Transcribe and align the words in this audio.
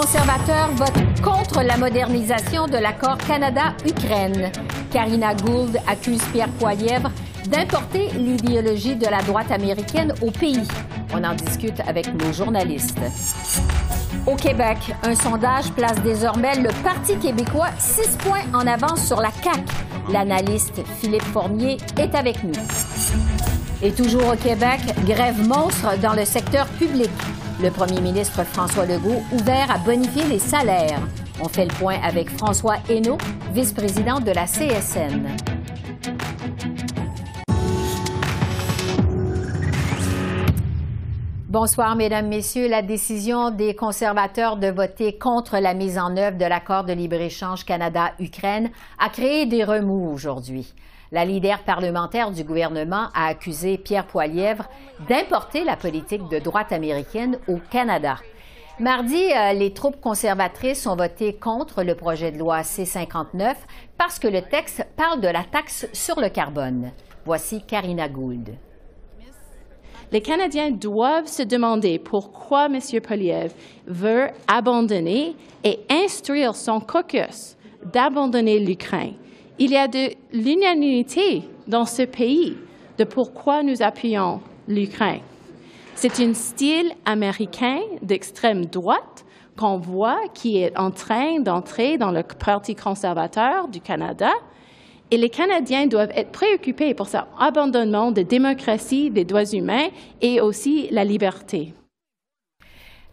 Conservateurs 0.00 0.70
votent 0.76 1.22
contre 1.24 1.60
la 1.62 1.76
modernisation 1.76 2.68
de 2.68 2.76
l'accord 2.76 3.18
Canada-Ukraine. 3.18 4.52
Karina 4.92 5.34
Gould 5.34 5.76
accuse 5.88 6.22
Pierre 6.32 6.50
Poilièvre 6.50 7.10
d'importer 7.48 8.10
l'idéologie 8.10 8.94
de 8.94 9.06
la 9.06 9.20
droite 9.22 9.50
américaine 9.50 10.14
au 10.22 10.30
pays. 10.30 10.68
On 11.12 11.24
en 11.24 11.34
discute 11.34 11.80
avec 11.80 12.06
nos 12.14 12.32
journalistes. 12.32 13.00
Au 14.24 14.36
Québec, 14.36 14.78
un 15.02 15.16
sondage 15.16 15.72
place 15.72 16.00
désormais 16.02 16.54
le 16.54 16.70
Parti 16.84 17.16
québécois 17.16 17.70
six 17.78 18.16
points 18.18 18.46
en 18.54 18.68
avance 18.68 19.04
sur 19.04 19.20
la 19.20 19.30
CAQ. 19.42 19.64
L'analyste 20.12 20.80
Philippe 21.00 21.26
Fournier 21.32 21.76
est 21.98 22.14
avec 22.14 22.44
nous. 22.44 22.52
Et 23.82 23.90
toujours 23.90 24.28
au 24.32 24.36
Québec, 24.36 24.78
grève 25.06 25.44
monstre 25.48 25.98
dans 26.00 26.14
le 26.14 26.24
secteur 26.24 26.66
public. 26.66 27.10
Le 27.60 27.70
premier 27.72 28.00
ministre 28.00 28.44
François 28.44 28.86
Legault 28.86 29.20
ouvert 29.32 29.68
à 29.68 29.78
bonifier 29.78 30.24
les 30.26 30.38
salaires. 30.38 31.00
On 31.42 31.48
fait 31.48 31.64
le 31.64 31.74
point 31.74 31.96
avec 32.04 32.30
François 32.30 32.76
Hainaut, 32.88 33.18
vice-président 33.52 34.20
de 34.20 34.30
la 34.30 34.44
CSN. 34.44 35.26
Bonsoir, 41.48 41.96
Mesdames, 41.96 42.28
Messieurs. 42.28 42.68
La 42.68 42.82
décision 42.82 43.50
des 43.50 43.74
conservateurs 43.74 44.56
de 44.56 44.68
voter 44.68 45.18
contre 45.18 45.58
la 45.58 45.74
mise 45.74 45.98
en 45.98 46.16
œuvre 46.16 46.38
de 46.38 46.44
l'accord 46.44 46.84
de 46.84 46.92
libre-échange 46.92 47.64
Canada-Ukraine 47.64 48.70
a 49.00 49.08
créé 49.08 49.46
des 49.46 49.64
remous 49.64 50.12
aujourd'hui. 50.12 50.74
La 51.10 51.24
leader 51.24 51.60
parlementaire 51.60 52.30
du 52.30 52.44
gouvernement 52.44 53.08
a 53.14 53.28
accusé 53.28 53.78
Pierre 53.78 54.06
Poilièvre 54.06 54.68
d'importer 55.08 55.64
la 55.64 55.76
politique 55.76 56.28
de 56.28 56.38
droite 56.38 56.70
américaine 56.70 57.38
au 57.48 57.56
Canada. 57.70 58.18
Mardi, 58.78 59.32
euh, 59.32 59.54
les 59.54 59.72
troupes 59.72 60.00
conservatrices 60.00 60.86
ont 60.86 60.96
voté 60.96 61.32
contre 61.32 61.82
le 61.82 61.94
projet 61.94 62.30
de 62.30 62.38
loi 62.38 62.62
C-59 62.62 63.54
parce 63.96 64.18
que 64.18 64.28
le 64.28 64.42
texte 64.42 64.86
parle 64.96 65.20
de 65.20 65.28
la 65.28 65.44
taxe 65.44 65.88
sur 65.92 66.20
le 66.20 66.28
carbone. 66.28 66.92
Voici 67.24 67.62
Karina 67.62 68.08
Gould. 68.08 68.50
Les 70.12 70.20
Canadiens 70.20 70.70
doivent 70.70 71.26
se 71.26 71.42
demander 71.42 71.98
pourquoi 71.98 72.66
M. 72.66 72.78
Poliev 73.02 73.52
veut 73.86 74.28
abandonner 74.46 75.36
et 75.64 75.80
instruire 75.90 76.54
son 76.54 76.80
caucus 76.80 77.56
d'abandonner 77.92 78.58
l'Ukraine. 78.58 79.14
Il 79.60 79.72
y 79.72 79.76
a 79.76 79.88
de 79.88 80.10
l'unanimité 80.32 81.42
dans 81.66 81.84
ce 81.84 82.02
pays 82.02 82.56
de 82.96 83.02
pourquoi 83.02 83.64
nous 83.64 83.82
appuyons 83.82 84.40
l'Ukraine. 84.68 85.20
C'est 85.96 86.20
un 86.20 86.32
style 86.32 86.92
américain 87.04 87.80
d'extrême 88.00 88.66
droite 88.66 89.24
qu'on 89.56 89.78
voit 89.78 90.20
qui 90.32 90.58
est 90.58 90.78
en 90.78 90.92
train 90.92 91.40
d'entrer 91.40 91.98
dans 91.98 92.12
le 92.12 92.22
Parti 92.22 92.76
conservateur 92.76 93.66
du 93.66 93.80
Canada. 93.80 94.30
Et 95.10 95.16
les 95.16 95.28
Canadiens 95.28 95.88
doivent 95.88 96.12
être 96.14 96.30
préoccupés 96.30 96.94
pour 96.94 97.08
cet 97.08 97.22
abandonnement 97.40 98.12
de 98.12 98.22
démocratie, 98.22 99.10
des 99.10 99.24
droits 99.24 99.52
humains 99.52 99.88
et 100.20 100.40
aussi 100.40 100.86
la 100.92 101.02
liberté. 101.02 101.74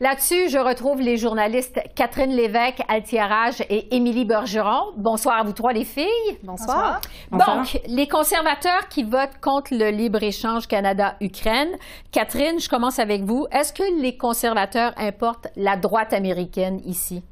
Là-dessus, 0.01 0.49
je 0.49 0.57
retrouve 0.57 0.99
les 0.99 1.15
journalistes 1.15 1.79
Catherine 1.95 2.31
Lévesque, 2.31 2.81
Altiarage 2.89 3.61
et 3.69 3.95
Émilie 3.95 4.25
Bergeron. 4.25 4.91
Bonsoir 4.97 5.39
à 5.39 5.43
vous 5.43 5.53
trois, 5.53 5.71
les 5.71 5.85
filles. 5.85 6.37
Bonsoir. 6.43 6.99
Donc, 7.31 7.79
les 7.87 8.05
conservateurs 8.05 8.89
qui 8.89 9.03
votent 9.03 9.39
contre 9.39 9.73
le 9.73 9.91
libre-échange 9.91 10.67
Canada-Ukraine. 10.67 11.69
Catherine, 12.11 12.59
je 12.59 12.67
commence 12.67 12.99
avec 12.99 13.23
vous. 13.23 13.47
Est-ce 13.51 13.71
que 13.71 14.01
les 14.01 14.17
conservateurs 14.17 14.91
importent 14.97 15.47
la 15.55 15.77
droite 15.77 16.11
américaine 16.11 16.81
ici? 16.85 17.23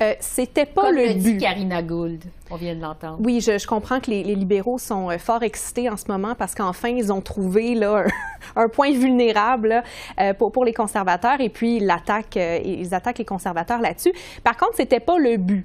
Euh, 0.00 0.14
c'était 0.18 0.66
pas 0.66 0.90
le, 0.90 1.14
but. 1.14 1.38
Karina 1.38 1.82
Gould, 1.82 2.24
on 2.50 2.56
vient 2.56 2.74
de 2.74 2.80
l'entendre. 2.80 3.18
Oui, 3.20 3.40
je, 3.40 3.66
comprends 3.66 4.00
que 4.00 4.10
les, 4.10 4.22
libéraux 4.22 4.78
sont 4.78 5.10
euh, 5.10 5.18
fort 5.18 5.42
excités 5.42 5.88
en 5.88 5.96
ce 5.96 6.06
moment 6.08 6.34
parce 6.34 6.54
qu'enfin 6.54 6.88
ils 6.88 7.12
ont 7.12 7.20
trouvé 7.20 7.74
là 7.74 8.04
un, 8.56 8.68
point 8.68 8.92
vulnérable 8.92 9.82
euh, 10.20 10.34
pour, 10.34 10.52
pour 10.52 10.64
les 10.64 10.72
conservateurs 10.72 11.40
et 11.40 11.48
puis 11.48 11.80
l'attaque, 11.80 12.36
ils 12.36 12.94
attaquent 12.94 13.18
les 13.18 13.24
conservateurs 13.24 13.80
là-dessus. 13.80 14.12
Par 14.44 14.56
contre, 14.56 14.74
c'était 14.76 15.00
pas 15.00 15.18
le 15.18 15.36
but. 15.36 15.64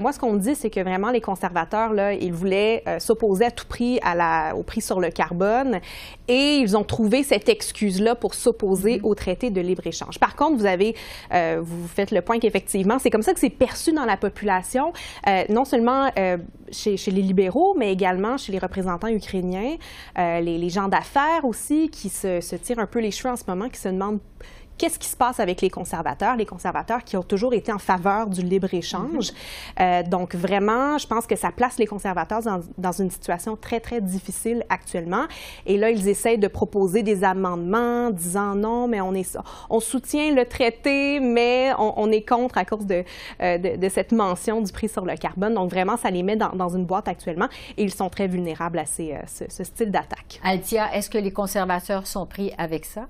moi, 0.00 0.12
ce 0.12 0.18
qu'on 0.18 0.32
me 0.32 0.38
dit, 0.38 0.54
c'est 0.54 0.70
que 0.70 0.80
vraiment 0.80 1.10
les 1.10 1.20
conservateurs 1.20 1.92
là, 1.92 2.12
ils 2.12 2.32
voulaient 2.32 2.84
s'opposer 2.98 3.46
à 3.46 3.50
tout 3.50 3.66
prix 3.66 3.98
à 4.02 4.14
la, 4.14 4.56
au 4.56 4.62
prix 4.62 4.80
sur 4.80 5.00
le 5.00 5.10
carbone 5.10 5.80
et 6.28 6.56
ils 6.56 6.76
ont 6.76 6.84
trouvé 6.84 7.22
cette 7.22 7.48
excuse-là 7.48 8.14
pour 8.14 8.34
s'opposer 8.34 8.98
mm-hmm. 8.98 9.06
au 9.06 9.14
traité 9.14 9.50
de 9.50 9.60
libre-échange. 9.60 10.18
Par 10.18 10.36
contre, 10.36 10.56
vous 10.58 10.66
avez, 10.66 10.94
vous 11.30 11.88
faites 11.88 12.10
le 12.10 12.22
point 12.22 12.38
qu'effectivement, 12.38 12.98
c'est 12.98 13.10
comme 13.10 13.22
ça 13.22 13.32
que 13.34 13.40
c'est 13.40 13.50
perçu 13.50 13.92
dans 13.92 14.04
la 14.04 14.16
population, 14.16 14.92
euh, 15.26 15.44
non 15.48 15.64
seulement 15.64 16.10
euh, 16.22 16.36
chez, 16.70 16.96
les 17.10 17.22
libéraux, 17.22 17.74
mais 17.76 17.92
également 17.92 18.36
chez 18.36 18.52
les 18.52 18.58
représentants 18.58 19.08
ukrainiens, 19.08 19.76
euh, 20.18 20.40
les, 20.40 20.70
gens 20.70 20.88
d'affaires 20.88 21.44
aussi, 21.44 21.90
qui 21.90 22.08
se, 22.08 22.40
se, 22.40 22.56
tirent 22.56 22.78
un 22.78 22.86
peu 22.86 23.00
les 23.00 23.10
cheveux 23.10 23.32
en 23.32 23.36
ce 23.36 23.44
moment, 23.46 23.68
qui 23.68 23.78
se 23.78 23.88
demandent 23.88 24.20
qu'est-ce 24.78 24.98
qui 24.98 25.08
se 25.08 25.16
passe 25.16 25.40
avec 25.40 25.60
les 25.60 25.70
conservateurs, 25.70 26.36
les 26.36 26.46
conservateurs 26.46 27.04
qui 27.04 27.16
ont 27.16 27.22
toujours 27.22 27.54
été 27.54 27.72
en 27.72 27.78
faveur 27.78 28.28
du 28.28 28.42
libre-échange. 28.42 29.30
Mm-hmm. 29.30 29.80
Euh, 29.80 30.02
donc, 30.02 30.34
vraiment, 30.34 30.98
je 30.98 31.06
pense 31.06 31.26
que 31.26 31.36
ça 31.36 31.50
place 31.50 31.78
les 31.78 31.86
conservateurs 31.86 32.40
dans, 32.78 32.92
une 32.92 33.10
situation 33.10 33.56
très, 33.56 33.80
très 33.80 34.00
difficile 34.00 34.64
actuellement. 34.68 35.24
Et 35.66 35.76
là, 35.78 35.90
ils 35.90 36.08
essayent 36.08 36.38
de 36.38 36.48
proposer 36.48 37.02
des 37.02 37.24
amendements 37.24 38.10
disant 38.10 38.54
non, 38.54 38.88
mais 38.88 39.00
on, 39.00 39.14
est, 39.14 39.38
on 39.70 39.80
soutient 39.80 40.34
le 40.34 40.44
traité, 40.44 41.20
mais 41.20 41.72
on, 41.78 42.10
est 42.10 42.26
contre 42.26 42.58
à 42.58 42.64
cause 42.64 42.86
de, 42.86 43.04
euh, 43.40 43.58
de, 43.58 43.88
cette 43.88 44.12
mention 44.12 44.60
du 44.60 44.72
prix 44.72 44.88
sur 44.88 45.04
le 45.04 45.16
carbone. 45.16 45.54
Donc, 45.54 45.70
vraiment, 45.70 45.96
ça 45.96 46.10
les 46.10 46.22
met 46.22 46.36
dans, 46.36 46.50
dans 46.50 46.68
une 46.68 46.84
boîte 46.84 47.08
actuellement 47.08 47.48
et 47.76 47.82
ils 47.82 47.94
sont 47.94 48.10
très 48.10 48.26
vulnérables 48.26 48.78
à 48.78 48.86
ces, 48.86 49.12
euh, 49.12 49.18
ce, 49.26 49.44
ce 49.48 49.64
style 49.64 49.90
d'attaque. 49.90 50.40
Altia, 50.44 50.94
est-ce 50.94 51.08
que 51.08 51.18
les 51.18 51.32
conservateurs 51.32 52.06
sont 52.06 52.26
pris 52.26 52.52
avec 52.58 52.84
ça? 52.84 53.06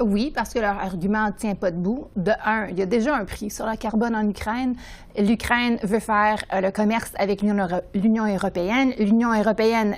Oui, 0.00 0.32
parce 0.34 0.54
que 0.54 0.58
leur 0.58 0.78
argument 0.78 1.26
ne 1.26 1.32
tient 1.32 1.54
pas 1.54 1.70
debout. 1.70 2.08
De 2.16 2.32
un, 2.44 2.66
il 2.68 2.78
y 2.78 2.82
a 2.82 2.86
déjà 2.86 3.14
un 3.14 3.24
prix 3.24 3.50
sur 3.50 3.66
la 3.66 3.76
carbone 3.76 4.16
en 4.16 4.28
Ukraine. 4.28 4.74
L'Ukraine 5.18 5.78
veut 5.82 6.00
faire 6.00 6.42
euh, 6.52 6.60
le 6.60 6.70
commerce 6.70 7.12
avec 7.18 7.42
l'Union 7.42 8.26
européenne. 8.26 8.94
L'Union 8.98 9.32
européenne, 9.32 9.96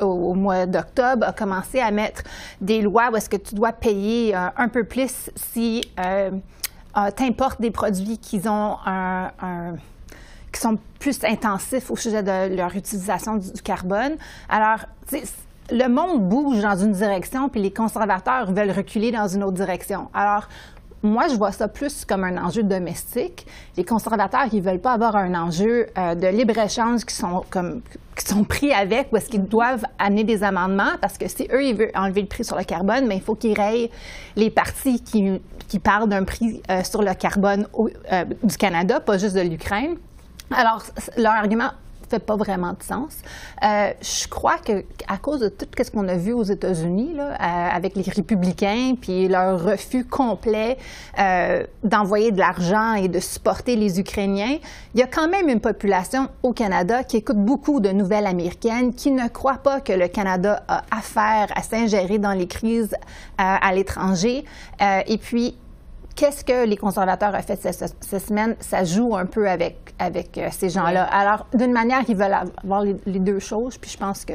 au, 0.00 0.34
mois 0.34 0.66
d'octobre, 0.66 1.26
a 1.26 1.32
commencé 1.32 1.78
à 1.78 1.90
mettre 1.90 2.22
des 2.60 2.82
lois 2.82 3.10
où 3.12 3.16
est-ce 3.16 3.30
que 3.30 3.36
tu 3.36 3.54
dois 3.54 3.72
payer 3.72 4.34
euh, 4.34 4.48
un 4.56 4.68
peu 4.68 4.84
plus 4.84 5.30
si 5.36 5.82
euh, 6.00 6.30
tu 7.16 7.22
importes 7.22 7.60
des 7.60 7.70
produits 7.70 8.18
qui 8.18 8.40
ont 8.48 8.76
un, 8.84 9.30
qui 10.52 10.60
sont 10.60 10.78
plus 10.98 11.22
intensifs 11.24 11.90
au 11.90 11.96
sujet 11.96 12.24
de 12.24 12.56
leur 12.56 12.74
utilisation 12.74 13.36
du 13.36 13.62
carbone. 13.62 14.16
Alors, 14.48 14.80
le 15.70 15.88
monde 15.88 16.28
bouge 16.28 16.60
dans 16.60 16.76
une 16.76 16.92
direction, 16.92 17.48
puis 17.48 17.60
les 17.60 17.72
conservateurs 17.72 18.52
veulent 18.52 18.70
reculer 18.70 19.10
dans 19.10 19.28
une 19.28 19.42
autre 19.42 19.56
direction. 19.56 20.08
Alors, 20.14 20.48
moi, 21.02 21.28
je 21.28 21.36
vois 21.36 21.52
ça 21.52 21.68
plus 21.68 22.04
comme 22.04 22.24
un 22.24 22.42
enjeu 22.42 22.62
domestique. 22.62 23.46
Les 23.76 23.84
conservateurs, 23.84 24.46
ils 24.52 24.62
veulent 24.62 24.80
pas 24.80 24.92
avoir 24.92 25.14
un 25.14 25.34
enjeu 25.34 25.86
euh, 25.96 26.14
de 26.14 26.26
libre-échange 26.26 27.04
qui 27.04 27.14
sont 27.14 27.44
comme 27.50 27.82
qui 28.16 28.26
sont 28.26 28.42
pris 28.42 28.72
avec, 28.72 29.12
ou 29.12 29.16
est-ce 29.16 29.28
qu'ils 29.28 29.44
doivent 29.44 29.84
amener 29.96 30.24
des 30.24 30.42
amendements, 30.42 30.96
parce 31.00 31.16
que 31.16 31.28
si 31.28 31.46
eux, 31.52 31.64
ils 31.64 31.76
veulent 31.76 31.92
enlever 31.94 32.22
le 32.22 32.26
prix 32.26 32.44
sur 32.44 32.58
le 32.58 32.64
carbone, 32.64 33.06
mais 33.06 33.16
il 33.16 33.22
faut 33.22 33.36
qu'ils 33.36 33.56
rayent 33.56 33.90
les 34.34 34.50
partis 34.50 35.00
qui, 35.00 35.40
qui 35.68 35.78
parlent 35.78 36.08
d'un 36.08 36.24
prix 36.24 36.60
euh, 36.68 36.82
sur 36.82 37.00
le 37.02 37.14
carbone 37.14 37.68
euh, 38.12 38.24
du 38.42 38.56
Canada, 38.56 38.98
pas 38.98 39.18
juste 39.18 39.36
de 39.36 39.40
l'Ukraine. 39.42 39.94
Alors, 40.50 40.82
leur 41.16 41.32
argument 41.32 41.70
fait 42.08 42.18
pas 42.18 42.36
vraiment 42.36 42.72
de 42.72 42.82
sens. 42.82 43.18
Euh, 43.62 43.90
je 44.00 44.28
crois 44.28 44.58
que 44.58 44.84
à 45.06 45.18
cause 45.18 45.40
de 45.40 45.48
tout 45.48 45.66
ce 45.80 45.90
qu'on 45.90 46.08
a 46.08 46.16
vu 46.16 46.32
aux 46.32 46.42
États-Unis 46.42 47.12
là, 47.14 47.32
euh, 47.32 47.76
avec 47.76 47.96
les 47.96 48.02
républicains 48.02 48.94
puis 49.00 49.28
leur 49.28 49.62
refus 49.62 50.04
complet 50.04 50.78
euh, 51.18 51.64
d'envoyer 51.84 52.30
de 52.30 52.38
l'argent 52.38 52.94
et 52.94 53.08
de 53.08 53.20
supporter 53.20 53.76
les 53.76 54.00
Ukrainiens, 54.00 54.58
il 54.94 55.00
y 55.00 55.02
a 55.02 55.06
quand 55.06 55.28
même 55.28 55.48
une 55.48 55.60
population 55.60 56.28
au 56.42 56.52
Canada 56.52 57.04
qui 57.04 57.18
écoute 57.18 57.38
beaucoup 57.38 57.80
de 57.80 57.90
nouvelles 57.90 58.26
américaines, 58.26 58.94
qui 58.94 59.10
ne 59.10 59.28
croit 59.28 59.58
pas 59.58 59.80
que 59.80 59.92
le 59.92 60.08
Canada 60.08 60.62
a 60.68 60.82
affaire 60.90 61.48
à 61.54 61.62
s'ingérer 61.62 62.18
dans 62.18 62.32
les 62.32 62.46
crises 62.46 62.94
à 63.36 63.72
l'étranger. 63.72 64.44
et 64.80 65.18
puis 65.18 65.56
qu'est-ce 66.18 66.44
que 66.44 66.66
les 66.66 66.76
conservateurs 66.76 67.32
ont 67.32 67.42
fait 67.42 67.56
cette, 67.62 68.04
semaine? 68.26 68.56
Ça 68.58 68.82
joue 68.82 69.16
un 69.16 69.26
peu 69.26 69.48
avec, 69.48 69.94
avec 69.98 70.36
euh, 70.36 70.48
ces 70.50 70.68
gens-là. 70.68 71.04
Alors, 71.04 71.46
d'une 71.54 71.72
manière, 71.72 72.02
ils 72.08 72.16
veulent 72.16 72.36
avoir 72.62 72.82
les, 72.82 73.20
deux 73.20 73.38
choses, 73.38 73.78
puis 73.78 73.90
je 73.90 73.96
pense 73.96 74.24
que 74.24 74.34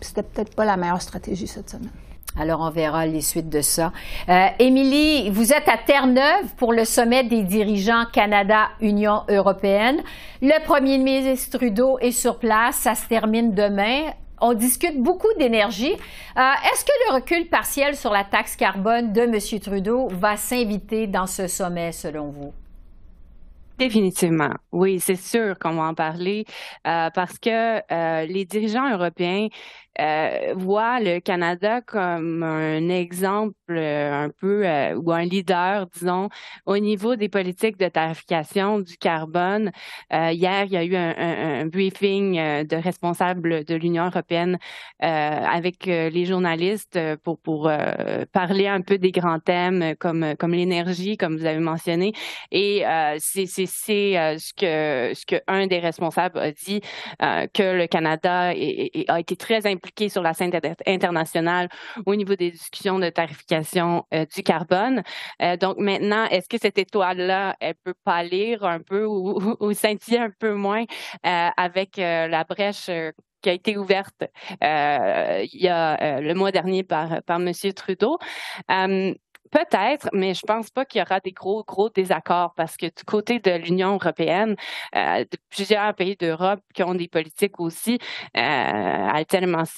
c'était 0.00 0.22
peut-être 0.22 0.54
pas 0.54 0.64
la 0.64 0.76
meilleure 0.76 1.02
stratégie 1.02 1.48
cette 1.48 1.68
semaine. 1.68 1.90
Alors, 2.38 2.60
on 2.60 2.70
verra 2.70 3.06
les 3.06 3.22
suites 3.22 3.48
de 3.48 3.60
ça. 3.60 3.90
Euh, 4.28 4.46
Émilie, 4.60 5.30
vous 5.30 5.52
êtes 5.52 5.66
à 5.66 5.78
Terre-Neuve 5.84 6.54
pour 6.56 6.72
le 6.72 6.84
sommet 6.84 7.24
des 7.24 7.42
dirigeants 7.42 8.04
Canada-Union 8.12 9.22
européenne. 9.28 10.00
Le 10.40 10.64
premier 10.64 10.98
ministre 10.98 11.58
Trudeau 11.58 11.98
est 11.98 12.12
sur 12.12 12.38
place. 12.38 12.76
Ça 12.76 12.94
se 12.94 13.08
termine 13.08 13.52
demain. 13.52 14.12
On 14.40 14.54
discute 14.54 15.00
beaucoup 15.02 15.32
d'énergie. 15.38 15.92
Euh, 15.92 16.40
est-ce 16.72 16.84
que 16.84 16.92
le 17.08 17.14
recul 17.14 17.48
partiel 17.48 17.94
sur 17.94 18.10
la 18.10 18.24
taxe 18.24 18.56
carbone 18.56 19.12
de 19.12 19.20
M. 19.20 19.60
Trudeau 19.60 20.08
va 20.08 20.36
s'inviter 20.36 21.06
dans 21.06 21.26
ce 21.26 21.46
sommet, 21.46 21.92
selon 21.92 22.30
vous? 22.30 22.52
Définitivement, 23.80 24.52
oui, 24.72 25.00
c'est 25.00 25.16
sûr 25.16 25.58
qu'on 25.58 25.72
va 25.72 25.84
en 25.84 25.94
parler 25.94 26.44
euh, 26.86 27.08
parce 27.14 27.38
que 27.38 27.78
euh, 27.90 28.26
les 28.26 28.44
dirigeants 28.44 28.90
européens 28.90 29.48
euh, 29.98 30.54
voit 30.56 31.00
le 31.00 31.18
Canada 31.18 31.80
comme 31.80 32.42
un 32.44 32.88
exemple 32.88 33.54
euh, 33.70 34.24
un 34.24 34.30
peu 34.30 34.66
euh, 34.66 34.94
ou 34.94 35.10
un 35.12 35.24
leader, 35.24 35.86
disons, 35.88 36.28
au 36.64 36.78
niveau 36.78 37.16
des 37.16 37.28
politiques 37.28 37.76
de 37.76 37.88
tarification 37.88 38.78
du 38.80 38.96
carbone. 38.96 39.72
hier, 40.12 40.64
il 40.64 40.72
y 40.72 40.76
a 40.76 40.84
eu 40.84 40.94
un, 40.96 41.66
briefing 41.66 42.34
de 42.64 42.76
responsables 42.76 43.64
de 43.64 43.74
l'Union 43.74 44.06
européenne 44.06 44.58
avec 44.98 45.86
les 45.86 46.24
journalistes 46.24 46.98
pour, 47.22 47.38
pour 47.38 47.70
parler 48.32 48.66
un 48.66 48.80
peu 48.80 48.98
des 48.98 49.12
grands 49.12 49.38
thèmes 49.40 49.94
comme, 49.98 50.34
comme 50.38 50.52
l'énergie, 50.52 51.16
comme 51.16 51.36
vous 51.36 51.46
avez 51.46 51.60
mentionné. 51.60 52.12
Et 52.50 52.84
c'est 53.18 53.46
ce 53.46 54.54
que 54.54 55.14
ce 55.14 55.26
que 55.26 55.36
un 55.46 55.66
des 55.66 55.78
responsables 55.78 56.38
a 56.38 56.52
dit 56.52 56.80
que 57.20 57.76
le 57.76 57.86
Canada 57.86 58.52
a 59.08 59.20
été 59.20 59.36
très 59.36 59.66
sur 60.08 60.22
la 60.22 60.34
scène 60.34 60.50
internationale 60.86 61.68
au 62.06 62.14
niveau 62.14 62.34
des 62.34 62.50
discussions 62.50 62.98
de 62.98 63.08
tarification 63.10 64.04
euh, 64.14 64.24
du 64.34 64.42
carbone. 64.42 65.02
Euh, 65.42 65.56
donc 65.56 65.78
maintenant, 65.78 66.24
est-ce 66.26 66.48
que 66.48 66.58
cette 66.58 66.78
étoile-là, 66.78 67.56
elle 67.60 67.74
peut 67.84 67.94
pâlir 68.04 68.64
un 68.64 68.80
peu 68.80 69.04
ou, 69.04 69.72
scintiller 69.72 70.18
un 70.18 70.30
peu 70.30 70.54
moins 70.54 70.84
euh, 71.26 71.48
avec 71.56 71.96
la 71.96 72.44
brèche 72.44 72.90
qui 73.42 73.48
a 73.48 73.52
été 73.52 73.76
ouverte 73.78 74.24
il 74.60 75.60
y 75.60 75.68
a 75.68 76.20
le 76.20 76.34
mois 76.34 76.52
dernier 76.52 76.82
par, 76.82 77.22
par 77.22 77.40
M. 77.40 77.52
Trudeau? 77.74 78.18
Peut-être, 79.50 80.08
mais 80.12 80.32
je 80.34 80.42
pense 80.46 80.70
pas 80.70 80.84
qu'il 80.84 81.00
y 81.00 81.02
aura 81.02 81.18
des 81.18 81.32
gros, 81.32 81.64
gros 81.64 81.90
désaccords 81.90 82.54
parce 82.54 82.76
que 82.76 82.86
du 82.86 83.02
côté 83.04 83.40
de 83.40 83.50
l'Union 83.50 83.94
européenne, 83.94 84.54
euh, 84.94 85.24
de 85.24 85.38
plusieurs 85.48 85.92
pays 85.94 86.14
d'Europe 86.14 86.60
qui 86.72 86.84
ont 86.84 86.94
des 86.94 87.08
politiques 87.08 87.58
aussi, 87.58 87.98
euh, 88.36 88.40
a 88.40 89.24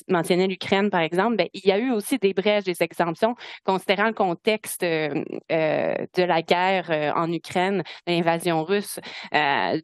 mentionné 0.09 0.47
l'Ukraine 0.47 0.91
par 0.91 1.01
exemple, 1.01 1.37
ben, 1.37 1.49
il 1.55 1.65
y 1.65 1.73
a 1.73 1.79
eu 1.79 1.91
aussi 1.91 2.19
des 2.19 2.35
brèches, 2.35 2.65
des 2.65 2.83
exemptions, 2.83 3.35
considérant 3.65 4.07
le 4.07 4.13
contexte 4.13 4.83
euh 4.83 5.09
de 5.51 6.23
la 6.23 6.43
guerre 6.43 6.91
euh, 6.91 7.13
en 7.15 7.33
Ukraine, 7.33 7.83
l'invasion 8.07 8.65
russe. 8.65 8.99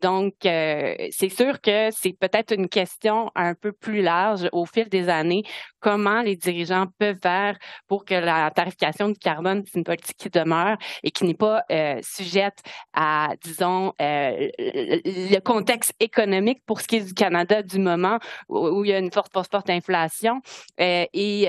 donc, 0.03 0.35
c'est 0.43 1.29
sûr 1.29 1.61
que 1.61 1.91
c'est 1.93 2.13
peut-être 2.19 2.53
une 2.55 2.69
question 2.69 3.31
un 3.35 3.55
peu 3.55 3.73
plus 3.73 4.03
large 4.03 4.49
au 4.53 4.67
fil 4.67 4.89
des 4.89 5.09
années, 5.09 5.43
comment 5.81 6.23
les 6.23 6.37
dirigeants 6.37 6.87
peuvent 6.99 7.19
faire 7.23 7.57
pour 7.87 8.05
que 8.05 8.15
la 8.15 8.51
tarification 8.51 9.09
du 9.09 9.19
carbone 9.19 9.65
une 9.75 9.85
politique 9.85 10.17
qui 10.17 10.31
demeure 10.31 10.77
et 11.03 11.11
qui 11.11 11.25
n'est 11.25 11.35
pas 11.35 11.63
euh, 11.71 12.01
sujette 12.03 12.59
à, 12.95 13.31
disons, 13.43 13.93
euh, 14.01 14.49
le 14.59 15.39
contexte 15.41 15.95
économique 16.01 16.63
pour 16.67 16.81
ce 16.81 16.89
qui 16.89 16.97
est 16.97 17.05
du 17.05 17.15
Canada 17.15 17.63
du 17.63 17.79
moment 17.79 18.19
où, 18.49 18.85
il 18.85 18.91
y 18.91 18.95
a 18.95 18.99
une 18.99 19.13
forte, 19.13 19.33
forte, 19.33 19.51
forte 19.51 19.71
inflation 19.71 20.41
euh, 20.81 21.07
et, 21.13 21.43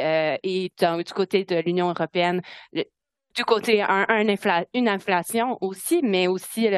et 0.44 0.72
du 0.80 1.14
côté 1.14 1.46
de 1.46 1.58
l'Union 1.58 1.90
européenne, 1.90 2.42
du 2.74 3.46
côté 3.46 3.82
un, 3.82 4.06
une 4.74 4.90
inflation 4.90 5.58
aussi, 5.62 6.02
mais 6.04 6.28
aussi 6.28 6.70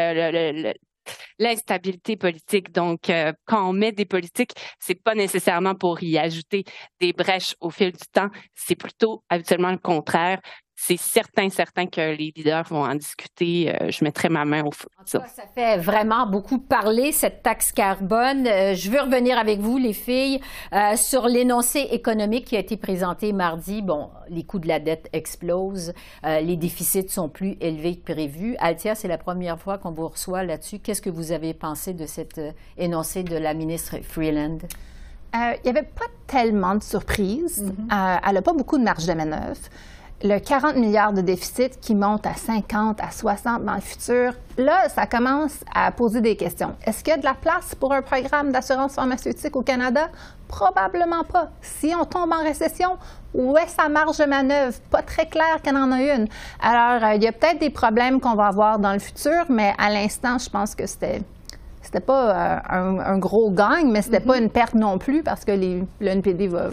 l'instabilité 1.39 2.17
politique. 2.17 2.71
Donc, 2.71 3.11
quand 3.45 3.69
on 3.69 3.73
met 3.73 3.91
des 3.91 4.05
politiques, 4.05 4.53
c'est 4.79 5.01
pas 5.01 5.15
nécessairement 5.15 5.75
pour 5.75 6.01
y 6.03 6.17
ajouter 6.17 6.63
des 6.99 7.13
brèches 7.13 7.55
au 7.59 7.69
fil 7.69 7.91
du 7.91 8.07
temps, 8.11 8.29
c'est 8.53 8.75
plutôt 8.75 9.23
habituellement 9.29 9.71
le 9.71 9.77
contraire 9.77 10.39
c'est 10.83 10.97
certain, 10.97 11.47
certain 11.51 11.85
que 11.85 12.01
les 12.01 12.33
leaders 12.35 12.63
vont 12.63 12.83
en 12.83 12.95
discuter. 12.95 13.71
Euh, 13.71 13.91
je 13.91 14.03
mettrai 14.03 14.29
ma 14.29 14.45
main 14.45 14.63
au 14.63 14.71
feu. 14.71 14.87
En 14.99 15.03
tout 15.03 15.19
cas, 15.19 15.27
ça 15.27 15.43
fait 15.53 15.77
vraiment 15.77 16.25
beaucoup 16.25 16.57
parler, 16.57 17.11
cette 17.11 17.43
taxe 17.43 17.71
carbone. 17.71 18.47
Euh, 18.47 18.73
je 18.73 18.89
veux 18.89 18.99
revenir 18.99 19.37
avec 19.37 19.59
vous, 19.59 19.77
les 19.77 19.93
filles, 19.93 20.41
euh, 20.73 20.95
sur 20.95 21.27
l'énoncé 21.27 21.81
économique 21.91 22.45
qui 22.45 22.55
a 22.55 22.59
été 22.59 22.77
présenté 22.77 23.31
mardi. 23.31 23.83
Bon, 23.83 24.09
les 24.27 24.43
coûts 24.43 24.57
de 24.57 24.67
la 24.67 24.79
dette 24.79 25.07
explosent, 25.13 25.93
les 26.23 26.55
déficits 26.55 27.09
sont 27.09 27.29
plus 27.29 27.57
élevés 27.61 27.97
que 27.97 28.11
prévu. 28.13 28.55
Altia, 28.57 28.95
c'est 28.95 29.07
la 29.07 29.19
première 29.19 29.59
fois 29.59 29.77
qu'on 29.77 29.91
vous 29.91 30.07
reçoit 30.07 30.43
là-dessus. 30.43 30.79
Qu'est-ce 30.79 31.01
que 31.01 31.09
vous 31.11 31.31
avez 31.31 31.53
pensé 31.53 31.93
de 31.93 32.07
cet 32.07 32.41
énoncé 32.77 33.23
de 33.23 33.37
la 33.37 33.53
ministre 33.53 33.97
Freeland? 34.01 34.59
il 35.33 35.59
n'y 35.63 35.69
avait 35.69 35.83
pas 35.83 36.07
tellement 36.27 36.75
de 36.75 36.83
surprises. 36.83 37.63
Mm-hmm. 37.63 38.19
elle 38.27 38.33
n'a 38.33 38.41
pas 38.41 38.53
beaucoup 38.53 38.77
de 38.77 38.83
marge 38.83 39.05
de 39.05 39.13
manœuvre 39.13 39.61
le 40.23 40.39
40 40.39 40.75
milliards 40.75 41.13
de 41.13 41.21
déficit 41.21 41.79
qui 41.79 41.95
monte 41.95 42.25
à 42.25 42.33
50, 42.33 42.99
à 43.01 43.11
60 43.11 43.65
dans 43.65 43.75
le 43.75 43.81
futur, 43.81 44.33
là, 44.57 44.87
ça 44.89 45.07
commence 45.07 45.63
à 45.73 45.91
poser 45.91 46.21
des 46.21 46.35
questions. 46.35 46.75
Est-ce 46.85 47.03
qu'il 47.03 47.11
y 47.11 47.15
a 47.15 47.19
de 47.19 47.25
la 47.25 47.33
place 47.33 47.73
pour 47.75 47.93
un 47.93 48.01
programme 48.01 48.51
d'assurance 48.51 48.93
pharmaceutique 48.93 49.55
au 49.55 49.61
Canada? 49.61 50.09
Probablement 50.47 51.23
pas. 51.23 51.49
Si 51.61 51.93
on 51.99 52.05
tombe 52.05 52.31
en 52.33 52.43
récession, 52.43 52.97
où 53.33 53.57
est 53.57 53.67
sa 53.67 53.89
marge 53.89 54.17
de 54.17 54.25
manœuvre? 54.25 54.77
Pas 54.89 55.01
très 55.01 55.25
clair 55.25 55.61
qu'elle 55.63 55.77
en 55.77 55.91
a 55.91 56.01
une. 56.01 56.27
Alors, 56.61 57.03
euh, 57.03 57.15
il 57.15 57.23
y 57.23 57.27
a 57.27 57.31
peut-être 57.31 57.59
des 57.59 57.69
problèmes 57.69 58.19
qu'on 58.19 58.35
va 58.35 58.47
avoir 58.47 58.77
dans 58.77 58.93
le 58.93 58.99
futur, 58.99 59.45
mais 59.49 59.73
à 59.77 59.89
l'instant, 59.89 60.37
je 60.37 60.49
pense 60.49 60.75
que 60.75 60.85
c'était 60.85 61.21
c'était 61.81 61.99
pas 61.99 62.29
euh, 62.29 62.99
un, 62.99 63.17
gros 63.17 63.49
gagne, 63.49 63.91
mais 63.91 64.01
c'était 64.01 64.19
pas 64.19 64.35
mm-hmm. 64.35 64.43
une 64.43 64.49
perte 64.49 64.75
non 64.75 64.97
plus 64.99 65.23
parce 65.23 65.43
que 65.43 65.51
les, 65.51 65.83
le 65.99 66.07
NPD 66.07 66.47
va 66.47 66.69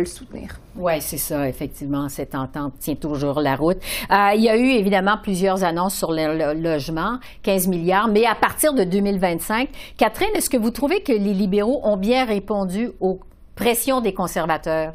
le 0.00 0.06
soutenir. 0.06 0.58
Oui, 0.76 1.00
c'est 1.00 1.18
ça, 1.18 1.48
effectivement. 1.48 2.08
Cette 2.08 2.34
entente 2.34 2.74
tient 2.78 2.94
toujours 2.94 3.40
la 3.40 3.56
route. 3.56 3.78
Euh, 4.10 4.30
il 4.34 4.42
y 4.42 4.48
a 4.48 4.56
eu 4.56 4.70
évidemment 4.70 5.16
plusieurs 5.22 5.64
annonces 5.64 5.94
sur 5.94 6.12
le, 6.12 6.54
logement, 6.54 7.18
15 7.42 7.68
milliards, 7.68 8.08
mais 8.08 8.24
à 8.26 8.34
partir 8.34 8.74
de 8.74 8.84
2025, 8.84 9.68
Catherine, 9.96 10.30
est-ce 10.34 10.50
que 10.50 10.56
vous 10.56 10.70
trouvez 10.70 11.02
que 11.02 11.12
les 11.12 11.34
libéraux 11.34 11.80
ont 11.84 11.96
bien 11.96 12.24
répondu 12.24 12.90
aux 13.00 13.20
pressions 13.54 14.00
des 14.00 14.14
conservateurs? 14.14 14.94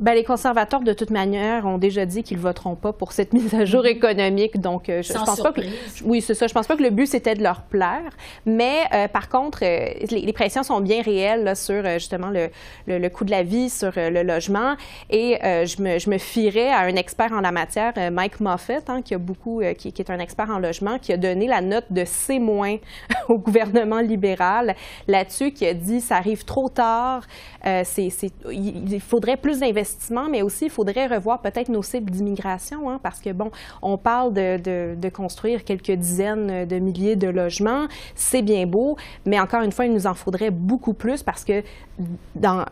Ben, 0.00 0.14
les 0.14 0.24
conservateurs, 0.24 0.80
de 0.80 0.94
toute 0.94 1.10
manière, 1.10 1.66
ont 1.66 1.76
déjà 1.76 2.06
dit 2.06 2.22
qu'ils 2.22 2.38
voteront 2.38 2.74
pas 2.74 2.90
pour 2.94 3.12
cette 3.12 3.34
mise 3.34 3.52
à 3.52 3.66
jour 3.66 3.84
économique. 3.84 4.58
Donc, 4.58 4.88
euh, 4.88 5.02
je, 5.02 5.12
pense 5.12 5.42
pas 5.42 5.52
que. 5.52 5.60
Oui, 6.04 6.22
c'est 6.22 6.32
ça. 6.32 6.46
Je 6.46 6.54
pense 6.54 6.66
pas 6.66 6.74
que 6.74 6.82
le 6.82 6.88
but 6.88 7.06
c'était 7.06 7.34
de 7.34 7.42
leur 7.42 7.60
plaire. 7.64 8.10
Mais 8.46 8.78
euh, 8.94 9.08
par 9.08 9.28
contre, 9.28 9.58
euh, 9.62 9.90
les, 10.10 10.32
pressions 10.32 10.62
sont 10.62 10.80
bien 10.80 11.02
réelles 11.02 11.44
là, 11.44 11.54
sur 11.54 11.84
justement 11.98 12.30
le, 12.30 12.48
le, 12.86 13.08
coût 13.10 13.26
de 13.26 13.30
la 13.30 13.42
vie, 13.42 13.68
sur 13.68 13.92
le 13.94 14.22
logement. 14.22 14.74
Et 15.10 15.38
je, 15.42 15.82
me, 15.82 15.98
je 15.98 16.08
me 16.08 16.16
fierais 16.16 16.70
à 16.70 16.80
un 16.80 16.96
expert 16.96 17.32
en 17.32 17.40
la 17.40 17.52
matière, 17.52 17.92
Mike 18.10 18.40
Moffett, 18.40 18.88
hein, 18.88 19.02
qui 19.02 19.14
a 19.14 19.18
beaucoup, 19.18 19.60
qui, 19.76 19.92
qui, 19.92 20.00
est 20.00 20.10
un 20.10 20.18
expert 20.18 20.48
en 20.48 20.58
logement, 20.58 20.98
qui 20.98 21.12
a 21.12 21.18
donné 21.18 21.46
la 21.46 21.60
note 21.60 21.86
de 21.90 22.04
C- 22.06 22.40
au 23.28 23.38
gouvernement 23.38 24.00
libéral 24.00 24.74
là-dessus, 25.08 25.52
qui 25.52 25.66
a 25.66 25.74
dit 25.74 26.00
ça 26.00 26.16
arrive 26.16 26.44
trop 26.44 26.70
tard. 26.70 27.26
c'est, 27.84 28.08
il 28.50 29.00
faudrait 29.00 29.36
plus 29.36 29.60
d'investissements 29.60 29.89
mais 30.30 30.42
aussi 30.42 30.66
il 30.66 30.70
faudrait 30.70 31.06
revoir 31.06 31.40
peut-être 31.40 31.68
nos 31.68 31.82
cibles 31.82 32.10
d'immigration, 32.10 32.90
hein, 32.90 33.00
parce 33.02 33.20
que, 33.20 33.30
bon, 33.30 33.50
on 33.82 33.96
parle 33.96 34.32
de, 34.32 34.94
de, 34.94 35.08
construire 35.08 35.64
quelques 35.64 35.90
dizaines 35.90 36.66
de 36.66 36.78
milliers 36.78 37.16
de 37.16 37.28
logements, 37.28 37.86
c'est 38.14 38.42
bien 38.42 38.66
beau, 38.66 38.96
mais 39.26 39.40
encore 39.40 39.62
une 39.62 39.72
fois, 39.72 39.86
il 39.86 39.92
nous 39.92 40.06
en 40.06 40.14
faudrait 40.14 40.50
beaucoup 40.50 40.94
plus 40.94 41.22
parce 41.22 41.44
que 41.44 41.62
dans, 42.34 42.64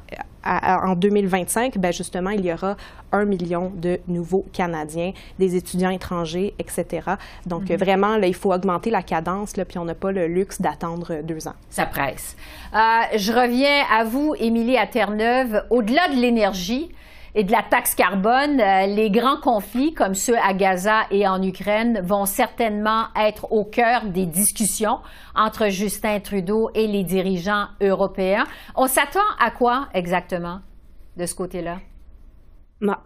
en 0.49 0.95
2025, 0.95 1.79
ben 1.79 1.93
justement, 1.93 2.31
il 2.31 2.45
y 2.45 2.53
aura 2.53 2.77
un 3.13 3.25
million 3.25 3.73
de 3.75 4.01
nouveaux 4.09 4.47
Canadiens, 4.53 5.13
des 5.39 5.57
étudiants 5.57 5.91
étrangers, 5.91 6.55
etc. 6.59 7.03
Donc, 7.47 7.65
mm-hmm. 7.65 7.77
vraiment, 7.77 8.17
là, 8.17 8.27
il 8.27 8.35
faut 8.35 8.53
augmenter 8.53 8.91
la 8.91 9.03
cadence, 9.03 9.57
là, 9.57 9.65
puis 9.65 9.79
on 9.79 9.85
n'a 9.85 9.95
pas 9.95 10.13
le 10.13 10.27
luxe 10.27 10.61
d'attendre 10.61 11.23
deux 11.23 11.49
ans. 11.49 11.55
Ça 11.71 11.87
presse. 11.87 12.37
Euh, 12.75 12.79
je 13.17 13.33
reviens 13.33 13.85
à 13.91 14.05
vous, 14.05 14.35
Émilie 14.39 14.77
à 14.77 14.87
Terre-Neuve. 14.87 15.65
Au-delà 15.71 16.09
de 16.09 16.21
l'énergie, 16.21 16.91
et 17.39 17.45
de 17.45 17.53
la 17.53 17.63
taxe 17.63 17.95
carbone, 17.95 18.61
euh, 18.61 18.87
les 18.87 19.13
grands 19.13 19.37
conflits 19.37 19.95
comme 19.95 20.17
ceux 20.17 20.37
à 20.39 20.55
Gaza 20.55 21.03
et 21.13 21.29
en 21.29 21.41
Ukraine 21.41 22.01
vont 22.03 22.27
certainement 22.27 23.05
être 23.15 23.53
au 23.53 23.65
cœur 23.65 24.07
des 24.07 24.27
discussions 24.27 24.99
entre 25.37 25.69
Justin 25.69 26.19
Trudeau 26.19 26.69
et 26.75 26.89
les 26.89 27.05
dirigeants 27.05 27.67
européens. 27.81 28.45
On 28.75 28.89
s'attend 28.89 29.21
à 29.39 29.53
quoi 29.53 29.87
exactement 29.95 30.59
de 31.17 31.27
ce 31.27 31.37
côté-là? 31.37 31.77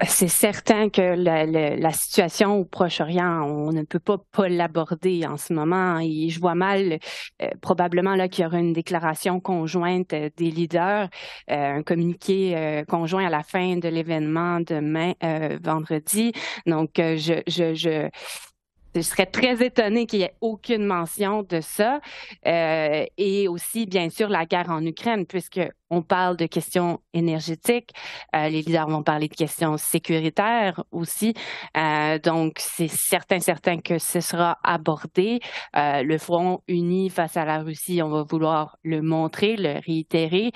C'est 0.06 0.28
certain 0.28 0.90
que 0.90 1.00
la, 1.00 1.92
situation 1.92 2.58
au 2.58 2.64
Proche-Orient, 2.64 3.42
on 3.42 3.72
ne 3.72 3.82
peut 3.82 3.98
pas 3.98 4.18
pas 4.18 4.48
l'aborder 4.48 5.26
en 5.26 5.38
ce 5.38 5.54
moment. 5.54 5.98
Et 5.98 6.28
je 6.28 6.38
vois 6.40 6.54
mal 6.54 6.98
euh, 7.40 7.48
probablement 7.62 8.14
là 8.14 8.28
qu'il 8.28 8.44
y 8.44 8.46
aura 8.46 8.58
une 8.58 8.74
déclaration 8.74 9.40
conjointe 9.40 10.12
euh, 10.12 10.28
des 10.36 10.50
leaders, 10.50 11.08
euh, 11.50 11.76
un 11.78 11.82
communiqué 11.82 12.82
conjoint 12.88 13.26
à 13.26 13.30
la 13.30 13.42
fin 13.42 13.76
de 13.76 13.88
l'événement 13.88 14.60
demain 14.60 15.14
vendredi. 15.62 16.32
Donc 16.66 16.90
je, 16.96 17.42
je, 17.46 17.74
je 17.74 18.08
je 18.94 19.00
serais 19.00 19.26
très 19.26 19.64
étonnée 19.64 20.06
qu'il 20.06 20.20
n'y 20.20 20.25
ait 20.26 20.34
aucune 20.40 20.84
mention 20.84 21.42
de 21.42 21.61
ça. 21.61 22.00
Euh, 22.46 23.04
et 23.16 23.49
aussi, 23.49 23.87
bien 23.87 24.11
sûr, 24.11 24.28
la 24.28 24.46
guerre 24.46 24.70
en 24.70 24.84
Ukraine, 24.84 25.26
puisque 25.26 25.61
on 25.92 26.00
parle 26.00 26.38
de 26.38 26.46
questions 26.46 27.00
énergétiques. 27.12 27.90
Euh, 28.34 28.49
les 28.49 28.62
leaders 28.62 28.88
vont 28.88 29.02
parler 29.02 29.28
de 29.28 29.34
questions 29.34 29.76
sécuritaires 29.76 30.82
aussi. 30.90 31.34
Euh, 31.76 32.18
donc, 32.18 32.54
c'est 32.58 32.88
certain, 32.88 33.40
certain 33.40 33.78
que 33.78 33.99
ce 33.99 34.20
sera 34.20 34.58
abordé. 34.64 35.40
Euh, 35.76 36.02
le 36.02 36.16
front 36.16 36.62
uni 36.66 37.11
face 37.11 37.37
à 37.37 37.44
la 37.44 37.58
Russie, 37.58 38.00
on 38.02 38.08
va 38.08 38.22
vouloir 38.22 38.78
le 38.82 39.02
montrer, 39.02 39.56
le 39.56 39.80
réitérer. 39.87 40.52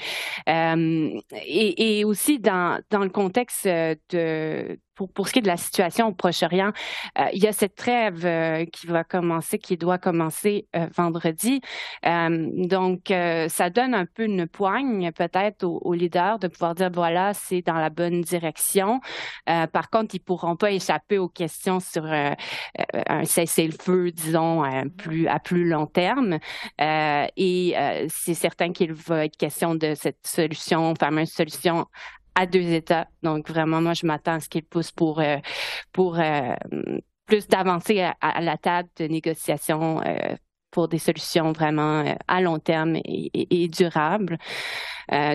Euh, 0.49 1.11
et, 1.45 1.99
et, 1.99 2.05
aussi 2.07 2.39
dans, 2.39 2.81
dans 2.91 3.01
le 3.01 3.11
contexte 3.11 3.67
de, 3.67 4.79
pour, 4.97 5.13
pour, 5.13 5.29
ce 5.29 5.33
qui 5.35 5.39
est 5.39 5.43
de 5.43 5.47
la 5.47 5.59
situation 5.59 6.09
au 6.09 6.13
Proche-Orient, 6.13 6.73
euh, 7.19 7.25
il 7.33 7.43
y 7.43 7.47
a 7.47 7.53
cette 7.53 7.77
trêve 7.77 8.25
euh, 8.25 8.65
qui 8.65 8.87
va 8.87 9.05
commencer, 9.05 9.59
qui 9.59 9.77
doit 9.77 9.99
commencer 9.99 10.67
euh, 10.75 10.89
vendredi. 10.97 11.61
donc, 12.03 13.13
ça 13.49 13.71
donne 13.71 13.95
un 13.95 14.07
peu 14.07 14.25
une 14.25 14.47
poigne 14.47 15.13
peut-être 15.13 15.65
aux, 15.65 15.93
leaders 15.93 16.39
de 16.39 16.49
pouvoir 16.49 16.75
dire 16.75 16.91
voilà, 16.93 17.35
c'est 17.35 17.61
dans 17.61 17.75
la 17.75 17.91
bonne 17.91 18.23
direction. 18.23 19.01
par 19.45 19.91
contre, 19.91 20.15
ils 20.15 20.21
pourront 20.21 20.57
pas 20.57 20.71
échapper 20.71 21.19
aux 21.19 21.29
questions 21.29 21.81
sur 21.81 22.05
un 22.07 23.25
cessez-le-feu, 23.25 24.13
disons, 24.13 24.63
à 24.63 25.39
plus 25.41 25.69
long 25.69 25.87
terme. 25.87 26.39
et 26.79 27.75
c'est 28.09 28.35
certain 28.35 28.73
qu'il 28.73 28.95
va 28.95 29.27
être 29.27 29.37
question 29.37 29.75
de 29.75 29.95
cette 29.95 30.27
solution, 30.27 30.95
fameuse 30.95 31.31
solution 31.31 31.87
à 32.37 32.47
deux 32.47 32.73
États. 32.73 33.09
Donc 33.23 33.49
vraiment, 33.49 33.81
moi, 33.81 33.95
je 33.95 34.07
m'attends 34.07 34.35
à 34.35 34.41
ce 34.41 34.49
qu'il 34.49 34.63
pousse 34.63 34.93
pour, 34.93 35.21
euh, 35.21 35.39
pour 35.93 36.21
euh, 36.21 36.55
plus 37.27 37.49
d'avancer 37.49 38.09
à, 38.21 38.41
la 38.41 38.57
table 38.57 38.89
de 38.99 39.07
négociation 39.07 40.01
euh, 40.03 40.37
pour 40.71 40.89
des 40.89 40.99
solutions 40.99 41.53
vraiment 41.53 42.05
à 42.29 42.41
long 42.41 42.59
terme 42.59 42.97
et, 43.05 43.69
durables. 43.69 44.37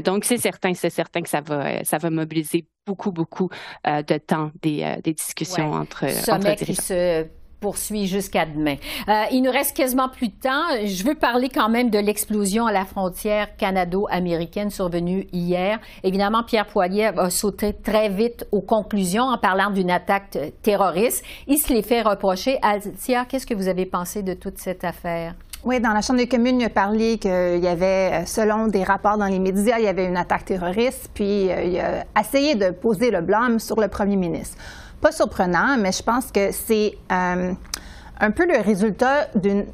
donc 0.03 0.23
c'est 0.23 0.37
certain, 0.37 0.75
c'est 0.75 0.91
certain 0.91 1.21
que 1.21 1.29
ça 1.29 1.41
va, 1.41 1.83
ça 1.83 1.97
va 1.97 2.11
mobiliser 2.11 2.67
beaucoup, 2.85 3.11
beaucoup 3.11 3.49
de 3.83 4.17
temps 4.19 4.51
des, 4.61 4.97
des 5.03 5.13
discussions 5.13 5.71
entre, 5.71 6.05
entre 6.31 6.55
dirigeants 6.55 7.27
poursuit 7.61 8.07
jusqu'à 8.07 8.45
demain. 8.45 8.75
Euh, 9.07 9.23
il 9.31 9.43
nous 9.43 9.51
reste 9.51 9.77
quasiment 9.77 10.09
plus 10.09 10.27
de 10.27 10.33
temps. 10.33 10.65
Je 10.83 11.03
veux 11.05 11.15
parler 11.15 11.47
quand 11.47 11.69
même 11.69 11.89
de 11.89 11.99
l'explosion 11.99 12.65
à 12.65 12.73
la 12.73 12.85
frontière 12.85 13.55
canado-américaine 13.55 14.71
survenue 14.71 15.27
hier. 15.31 15.79
Évidemment, 16.03 16.43
Pierre 16.43 16.65
Poilier 16.65 17.11
a 17.15 17.29
sauté 17.29 17.73
très 17.73 18.09
vite 18.09 18.45
aux 18.51 18.61
conclusions 18.61 19.25
en 19.25 19.37
parlant 19.37 19.69
d'une 19.69 19.91
attaque 19.91 20.37
terroriste. 20.63 21.23
Il 21.47 21.59
se 21.59 21.71
les 21.71 21.83
fait 21.83 22.01
reprocher. 22.01 22.57
Altia, 22.63 23.25
qu'est-ce 23.25 23.45
que 23.45 23.53
vous 23.53 23.67
avez 23.67 23.85
pensé 23.85 24.23
de 24.23 24.33
toute 24.33 24.57
cette 24.57 24.83
affaire? 24.83 25.35
Oui, 25.63 25.79
dans 25.79 25.93
la 25.93 26.01
Chambre 26.01 26.17
des 26.17 26.27
communes, 26.27 26.59
il 26.59 26.65
a 26.65 26.69
parlé 26.69 27.19
qu'il 27.19 27.59
y 27.61 27.67
avait, 27.67 28.25
selon 28.25 28.65
des 28.65 28.83
rapports 28.83 29.19
dans 29.19 29.27
les 29.27 29.37
médias, 29.37 29.77
il 29.77 29.85
y 29.85 29.87
avait 29.87 30.07
une 30.07 30.17
attaque 30.17 30.45
terroriste, 30.45 31.11
puis 31.13 31.51
euh, 31.51 31.63
il 31.63 31.79
a 31.79 32.03
essayé 32.19 32.55
de 32.55 32.71
poser 32.71 33.11
le 33.11 33.21
blâme 33.21 33.59
sur 33.59 33.79
le 33.79 33.87
premier 33.87 34.15
ministre 34.15 34.57
pas 35.01 35.11
surprenant, 35.11 35.77
mais 35.77 35.91
je 35.91 36.03
pense 36.03 36.31
que 36.31 36.51
c'est 36.51 36.97
euh, 37.11 37.53
un 38.19 38.31
peu 38.31 38.45
le 38.45 38.61
résultat 38.61 39.27
d'une 39.35 39.65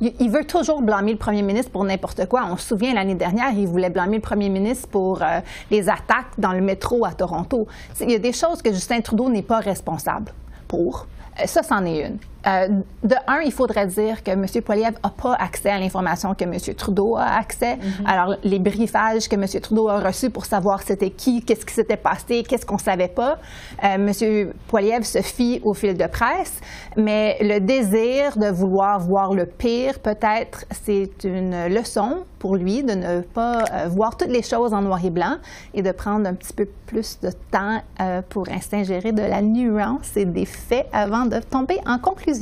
il 0.00 0.30
veut 0.30 0.44
toujours 0.44 0.82
blâmer 0.82 1.12
le 1.12 1.18
premier 1.18 1.42
ministre 1.42 1.70
pour 1.70 1.82
n'importe 1.84 2.26
quoi. 2.26 2.46
On 2.50 2.56
se 2.56 2.68
souvient 2.68 2.92
l'année 2.92 3.14
dernière, 3.14 3.50
il 3.52 3.66
voulait 3.66 3.88
blâmer 3.88 4.16
le 4.16 4.22
premier 4.22 4.50
ministre 4.50 4.88
pour 4.88 5.22
euh, 5.22 5.40
les 5.70 5.88
attaques 5.88 6.38
dans 6.38 6.52
le 6.52 6.60
métro 6.60 7.06
à 7.06 7.12
Toronto. 7.12 7.66
Il 8.00 8.10
y 8.10 8.14
a 8.14 8.18
des 8.18 8.32
choses 8.32 8.60
que 8.60 8.70
Justin 8.72 9.00
Trudeau 9.00 9.30
n'est 9.30 9.42
pas 9.42 9.60
responsable 9.60 10.32
pour. 10.68 11.06
Euh, 11.40 11.46
ça, 11.46 11.62
c'en 11.62 11.84
est 11.86 12.08
une. 12.08 12.18
Euh, 12.46 12.68
de 13.02 13.14
un, 13.26 13.40
il 13.44 13.52
faudrait 13.52 13.86
dire 13.86 14.22
que 14.22 14.30
M. 14.30 14.46
Poiliev 14.64 14.94
n'a 15.02 15.10
pas 15.10 15.34
accès 15.34 15.70
à 15.70 15.78
l'information 15.78 16.34
que 16.34 16.44
M. 16.44 16.54
Trudeau 16.76 17.16
a 17.16 17.24
accès. 17.24 17.74
Mm-hmm. 17.74 18.06
Alors, 18.06 18.36
les 18.44 18.60
briefages 18.60 19.28
que 19.28 19.34
M. 19.34 19.46
Trudeau 19.60 19.88
a 19.88 19.98
reçus 20.00 20.30
pour 20.30 20.44
savoir 20.44 20.82
c'était 20.82 21.10
qui, 21.10 21.42
qu'est-ce 21.42 21.66
qui 21.66 21.74
s'était 21.74 21.96
passé, 21.96 22.44
qu'est-ce 22.48 22.64
qu'on 22.64 22.76
ne 22.76 22.80
savait 22.80 23.08
pas. 23.08 23.38
Euh, 23.82 23.94
M. 23.94 24.52
Poiliev 24.68 25.02
se 25.02 25.22
fie 25.22 25.60
au 25.64 25.74
fil 25.74 25.96
de 25.96 26.06
presse, 26.06 26.60
mais 26.96 27.36
le 27.40 27.58
désir 27.58 28.36
de 28.36 28.48
vouloir 28.48 29.00
voir 29.00 29.34
le 29.34 29.46
pire, 29.46 29.98
peut-être, 29.98 30.64
c'est 30.84 31.24
une 31.24 31.66
leçon 31.66 32.24
pour 32.38 32.54
lui 32.54 32.84
de 32.84 32.92
ne 32.92 33.22
pas 33.22 33.64
euh, 33.72 33.88
voir 33.88 34.16
toutes 34.16 34.30
les 34.30 34.42
choses 34.42 34.72
en 34.72 34.82
noir 34.82 35.04
et 35.04 35.10
blanc 35.10 35.36
et 35.74 35.82
de 35.82 35.90
prendre 35.90 36.28
un 36.28 36.34
petit 36.34 36.52
peu 36.52 36.66
plus 36.86 37.18
de 37.20 37.30
temps 37.50 37.80
pour 38.28 38.46
s'ingérer 38.60 39.10
de 39.10 39.22
la 39.22 39.42
nuance 39.42 40.16
et 40.16 40.24
des 40.24 40.44
faits 40.44 40.86
avant 40.92 41.26
de 41.26 41.40
tomber 41.40 41.78
en 41.86 41.98
conclusion. 41.98 42.35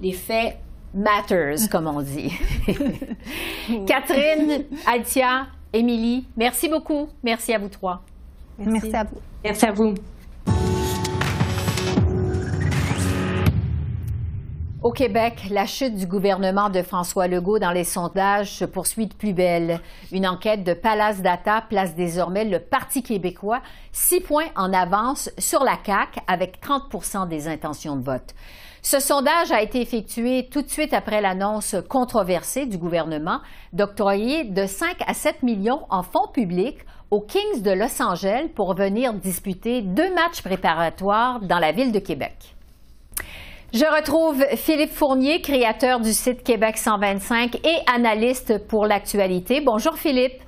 Les 0.00 0.12
faits 0.12 0.58
matters, 0.94 1.68
comme 1.70 1.86
on 1.86 2.00
dit. 2.00 2.32
Catherine, 3.86 4.64
Altia, 4.86 5.46
Émilie, 5.72 6.26
merci 6.36 6.68
beaucoup. 6.68 7.08
Merci 7.22 7.52
à 7.54 7.58
vous 7.58 7.68
trois. 7.68 8.02
Merci, 8.58 8.94
à 8.94 9.04
vous. 9.04 9.20
Merci 9.44 9.66
à 9.66 9.72
vous. 9.72 9.94
Au 14.86 14.92
Québec, 14.92 15.48
la 15.50 15.66
chute 15.66 15.96
du 15.96 16.06
gouvernement 16.06 16.70
de 16.70 16.80
François 16.80 17.26
Legault 17.26 17.58
dans 17.58 17.72
les 17.72 17.82
sondages 17.82 18.52
se 18.52 18.64
poursuit 18.64 19.08
de 19.08 19.14
plus 19.14 19.32
belle. 19.32 19.80
Une 20.12 20.28
enquête 20.28 20.62
de 20.62 20.74
Palace 20.74 21.22
Data 21.22 21.60
place 21.68 21.96
désormais 21.96 22.44
le 22.44 22.60
Parti 22.60 23.02
québécois 23.02 23.62
six 23.90 24.20
points 24.20 24.46
en 24.54 24.72
avance 24.72 25.28
sur 25.38 25.64
la 25.64 25.76
CAQ 25.84 26.20
avec 26.28 26.60
30% 26.62 27.26
des 27.26 27.48
intentions 27.48 27.96
de 27.96 28.04
vote. 28.04 28.32
Ce 28.88 29.00
sondage 29.00 29.50
a 29.50 29.62
été 29.62 29.80
effectué 29.80 30.46
tout 30.48 30.62
de 30.62 30.68
suite 30.68 30.94
après 30.94 31.20
l'annonce 31.20 31.74
controversée 31.88 32.66
du 32.66 32.78
gouvernement 32.78 33.40
d'octroyer 33.72 34.44
de 34.44 34.64
5 34.64 34.98
à 35.04 35.12
7 35.12 35.42
millions 35.42 35.80
en 35.90 36.04
fonds 36.04 36.28
publics 36.32 36.78
aux 37.10 37.20
Kings 37.20 37.62
de 37.62 37.72
Los 37.72 38.00
Angeles 38.00 38.46
pour 38.54 38.76
venir 38.76 39.12
disputer 39.12 39.82
deux 39.82 40.14
matchs 40.14 40.40
préparatoires 40.40 41.40
dans 41.40 41.58
la 41.58 41.72
ville 41.72 41.90
de 41.90 41.98
Québec. 41.98 42.54
Je 43.74 43.84
retrouve 43.84 44.44
Philippe 44.54 44.92
Fournier, 44.92 45.40
créateur 45.40 45.98
du 45.98 46.12
site 46.12 46.44
Québec 46.44 46.78
125 46.78 47.56
et 47.66 47.78
analyste 47.92 48.68
pour 48.68 48.86
l'actualité. 48.86 49.60
Bonjour 49.60 49.94
Philippe. 49.94 50.45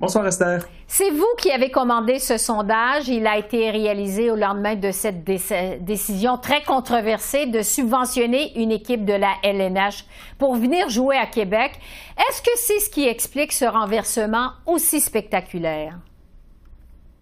Bonsoir 0.00 0.28
Esther. 0.28 0.60
C'est 0.86 1.10
vous 1.10 1.26
qui 1.38 1.50
avez 1.50 1.72
commandé 1.72 2.20
ce 2.20 2.38
sondage. 2.38 3.08
Il 3.08 3.26
a 3.26 3.36
été 3.36 3.68
réalisé 3.70 4.30
au 4.30 4.36
lendemain 4.36 4.76
de 4.76 4.92
cette 4.92 5.24
décision 5.24 6.38
très 6.38 6.62
controversée 6.62 7.46
de 7.46 7.62
subventionner 7.62 8.56
une 8.60 8.70
équipe 8.70 9.04
de 9.04 9.14
la 9.14 9.32
LNH 9.42 10.04
pour 10.38 10.54
venir 10.54 10.88
jouer 10.88 11.16
à 11.16 11.26
Québec. 11.26 11.72
Est-ce 12.16 12.42
que 12.42 12.50
c'est 12.54 12.78
ce 12.78 12.90
qui 12.90 13.08
explique 13.08 13.52
ce 13.52 13.64
renversement 13.64 14.52
aussi 14.66 15.00
spectaculaire? 15.00 15.98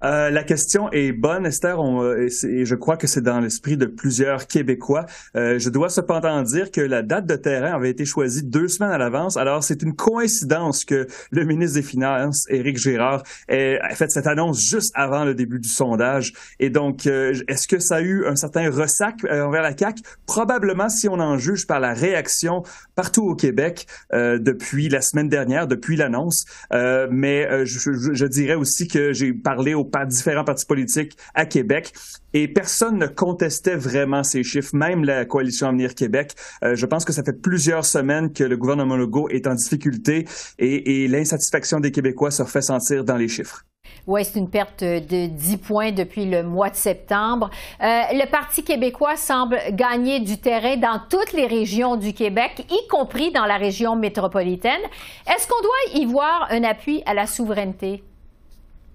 Euh, 0.05 0.31
la 0.31 0.45
question 0.45 0.91
est 0.93 1.13
bonne, 1.13 1.47
Esther, 1.47 1.81
euh, 1.81 2.29
et 2.45 2.65
je 2.65 2.75
crois 2.75 2.97
que 2.97 3.07
c'est 3.07 3.23
dans 3.23 3.41
l'esprit 3.41 3.77
de 3.77 3.87
plusieurs 3.87 4.47
Québécois. 4.47 5.07
Euh, 5.37 5.59
je 5.59 5.71
dois 5.71 5.89
cependant 5.89 6.43
dire 6.43 6.71
que 6.71 6.81
la 6.81 7.03
date 7.03 7.27
de 7.27 7.37
terrain 7.37 7.73
avait 7.73 7.91
été 7.91 8.05
choisie 8.05 8.43
deux 8.43 8.69
semaines 8.69 8.93
à 8.93 8.99
l'avance. 8.99 9.37
Alors, 9.37 9.65
c'est 9.65 9.83
une 9.83 9.95
coïncidence 9.95 10.85
que 10.85 11.07
le 11.31 11.45
ministre 11.45 11.77
des 11.77 11.83
Finances, 11.83 12.47
Éric 12.51 12.79
Gérard, 12.79 13.23
ait 13.49 13.79
fait 13.95 14.11
cette 14.11 14.27
annonce 14.27 14.61
juste 14.61 14.93
avant 14.95 15.25
le 15.25 15.35
début 15.35 15.59
du 15.59 15.69
sondage. 15.69 16.35
Et 16.61 16.71
donc, 16.71 17.07
est-ce 17.07 17.67
que 17.67 17.79
ça 17.79 17.97
a 17.97 18.01
eu 18.01 18.27
un 18.27 18.37
certain 18.37 18.71
ressac 18.71 19.25
envers 19.25 19.63
la 19.63 19.77
CAQ? 19.77 20.03
Probablement, 20.27 20.89
si 20.89 21.09
on 21.09 21.15
en 21.15 21.39
juge 21.39 21.67
par 21.67 21.81
la 21.81 21.95
réaction 21.95 22.63
partout 22.95 23.25
au 23.25 23.35
Québec 23.35 23.87
depuis 24.13 24.89
la 24.89 25.01
semaine 25.01 25.29
dernière, 25.29 25.67
depuis 25.67 25.97
l'annonce. 25.97 26.45
mais 26.73 27.65
je, 27.65 28.27
dirais 28.27 28.55
aussi 28.55 28.89
que 28.89 29.13
j'ai 29.13 29.33
parlé 29.33 29.75
au 29.75 29.86
par 29.91 30.07
différents 30.07 30.45
partis 30.45 30.67
politiques 30.67 31.17
à 31.35 31.47
Québec. 31.47 31.93
Et 32.33 32.49
personne 32.49 32.99
ne 32.99 33.07
contestait 33.07 33.77
vraiment 33.77 34.23
ces 34.23 34.43
chiffres, 34.43 34.75
même 34.75 35.05
la 35.05 35.25
coalition 35.25 35.69
Avenir 35.69 35.95
Québec. 35.95 36.35
Euh, 36.63 36.75
je 36.77 36.87
pense 36.87 37.05
que 37.05 37.13
ça 37.13 37.23
fait 37.23 37.33
plusieurs 37.33 37.85
semaines 37.85 38.33
que 38.33 38.45
le 38.45 38.57
gouvernement 38.57 38.97
Legault 38.97 39.29
est 39.31 39.47
en 39.47 39.55
difficulté 39.55 40.27
et, 40.59 41.09
l'insatisfaction 41.09 41.81
des 41.81 41.93
Québécois 41.93 42.31
se 42.31 42.45
fait 42.45 42.63
sentir 42.63 43.05
dans 43.05 43.17
les 43.17 43.29
chiffres. 43.29 43.65
Oui, 44.07 44.25
c'est 44.25 44.39
une 44.39 44.51
perte 44.51 44.83
de 44.83 45.27
10 45.27 45.57
points 45.59 45.93
depuis 45.93 46.27
le 46.27 46.43
mois 46.43 46.71
de 46.71 46.77
septembre. 46.77 47.51
Euh, 47.81 48.01
le 48.13 48.31
Parti 48.31 48.63
québécois 48.63 49.17
semble 49.17 49.59
gagner 49.73 50.21
du 50.21 50.39
terrain 50.39 50.77
dans 50.77 51.01
toutes 51.09 51.33
les 51.33 51.47
régions 51.47 51.97
du 51.97 52.13
Québec, 52.13 52.67
y 52.71 52.89
compris 52.89 53.33
dans 53.33 53.47
la 53.47 53.57
région 53.57 53.97
métropolitaine. 53.97 54.83
Est-ce 55.27 55.47
qu'on 55.49 55.63
doit 55.63 56.01
y 56.01 56.05
voir 56.05 56.47
un 56.51 56.63
appui 56.65 57.03
à 57.07 57.15
la 57.15 57.27
souveraineté? 57.27 58.03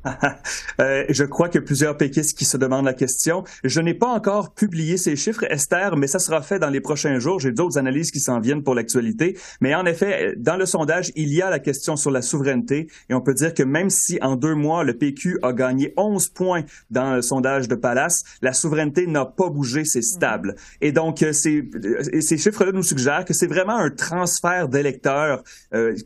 Euh, 0.79 1.05
je 1.09 1.23
crois 1.25 1.49
que 1.49 1.59
plusieurs 1.59 1.95
péquistes 1.95 2.35
qui 2.35 2.45
se 2.45 2.57
demandent 2.57 2.85
la 2.85 2.93
question. 2.93 3.43
Je 3.63 3.81
n'ai 3.81 3.93
pas 3.93 4.07
encore 4.07 4.53
publié 4.53 4.97
ces 4.97 5.15
chiffres, 5.15 5.43
Esther, 5.43 5.95
mais 5.95 6.07
ça 6.07 6.17
sera 6.17 6.41
fait 6.41 6.57
dans 6.57 6.69
les 6.69 6.81
prochains 6.81 7.19
jours. 7.19 7.39
J'ai 7.39 7.51
d'autres 7.51 7.77
analyses 7.77 8.09
qui 8.09 8.19
s'en 8.19 8.39
viennent 8.39 8.63
pour 8.63 8.73
l'actualité. 8.73 9.37
Mais 9.59 9.75
en 9.75 9.85
effet, 9.85 10.33
dans 10.37 10.55
le 10.55 10.65
sondage, 10.65 11.11
il 11.15 11.31
y 11.31 11.41
a 11.41 11.51
la 11.51 11.59
question 11.59 11.97
sur 11.97 12.09
la 12.09 12.23
souveraineté. 12.23 12.87
Et 13.09 13.13
on 13.13 13.21
peut 13.21 13.35
dire 13.35 13.53
que 13.53 13.61
même 13.61 13.91
si 13.91 14.17
en 14.21 14.35
deux 14.35 14.55
mois, 14.55 14.83
le 14.83 14.97
PQ 14.97 15.39
a 15.43 15.53
gagné 15.53 15.93
11 15.97 16.29
points 16.29 16.63
dans 16.89 17.15
le 17.15 17.21
sondage 17.21 17.67
de 17.67 17.75
Palace, 17.75 18.23
la 18.41 18.53
souveraineté 18.53 19.05
n'a 19.05 19.25
pas 19.25 19.49
bougé, 19.49 19.85
c'est 19.85 20.01
stable. 20.01 20.55
Et 20.79 20.91
donc, 20.91 21.21
euh, 21.21 21.33
ces, 21.33 21.69
euh, 21.75 22.21
ces 22.21 22.37
chiffres-là 22.37 22.71
nous 22.71 22.83
suggèrent 22.83 23.25
que 23.25 23.33
c'est 23.33 23.47
vraiment 23.47 23.75
un 23.75 23.91
transfert 23.91 24.67
d'électeurs 24.67 25.43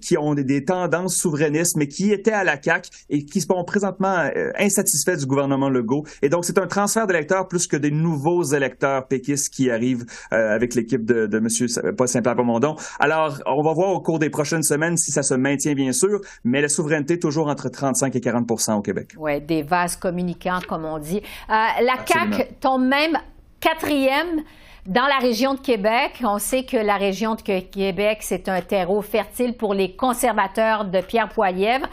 qui 0.01 0.17
ont 0.17 0.33
des, 0.33 0.43
des, 0.43 0.65
tendances 0.65 1.15
souverainistes, 1.15 1.77
mais 1.77 1.87
qui 1.87 2.11
étaient 2.11 2.31
à 2.31 2.43
la 2.43 2.61
CAQ 2.61 2.89
et 3.09 3.25
qui 3.25 3.41
sont 3.41 3.63
présentement 3.85 4.29
euh, 4.35 4.51
insatisfait 4.57 5.17
du 5.17 5.25
gouvernement 5.25 5.69
Legault. 5.69 6.05
Et 6.21 6.29
donc, 6.29 6.45
c'est 6.45 6.57
un 6.57 6.67
transfert 6.67 7.07
d'électeurs 7.07 7.47
plus 7.47 7.67
que 7.67 7.77
des 7.77 7.91
nouveaux 7.91 8.43
électeurs 8.43 9.07
péquistes 9.07 9.53
qui 9.53 9.69
arrivent 9.69 10.05
euh, 10.33 10.55
avec 10.55 10.75
l'équipe 10.75 11.05
de, 11.05 11.27
de 11.27 11.37
M. 11.37 11.95
Paul 11.95 12.07
Saint-Pierre 12.07 12.35
Pomondon. 12.35 12.75
Alors, 12.99 13.37
on 13.45 13.61
va 13.61 13.73
voir 13.73 13.89
au 13.89 14.01
cours 14.01 14.19
des 14.19 14.29
prochaines 14.29 14.63
semaines 14.63 14.97
si 14.97 15.11
ça 15.11 15.23
se 15.23 15.33
maintient, 15.33 15.73
bien 15.73 15.91
sûr, 15.91 16.19
mais 16.43 16.61
la 16.61 16.69
souveraineté 16.69 17.19
toujours 17.19 17.47
entre 17.47 17.69
35 17.69 18.15
et 18.15 18.19
40% 18.19 18.73
au 18.73 18.81
Québec. 18.81 19.11
Oui, 19.17 19.41
des 19.41 19.61
vases 19.61 19.95
communicants, 19.95 20.59
comme 20.67 20.85
on 20.85 20.97
dit. 20.97 21.21
Euh, 21.49 21.53
la 21.83 21.95
CAQ 22.05 22.55
tombe 22.59 22.85
même 22.85 23.17
quatrième 23.59 24.43
dans 24.85 25.07
la 25.07 25.17
région 25.17 25.55
de 25.55 25.59
Québec, 25.59 26.21
on 26.23 26.37
sait 26.37 26.63
que 26.63 26.77
la 26.77 26.97
région 26.97 27.33
de 27.33 27.41
Québec, 27.41 28.19
c'est 28.21 28.47
un 28.49 28.61
terreau 28.61 29.01
fertile 29.01 29.57
pour 29.57 29.73
les 29.73 29.95
conservateurs 29.95 30.85
de 30.85 31.01
Pierre 31.01 31.29
Poilièvre. 31.29 31.87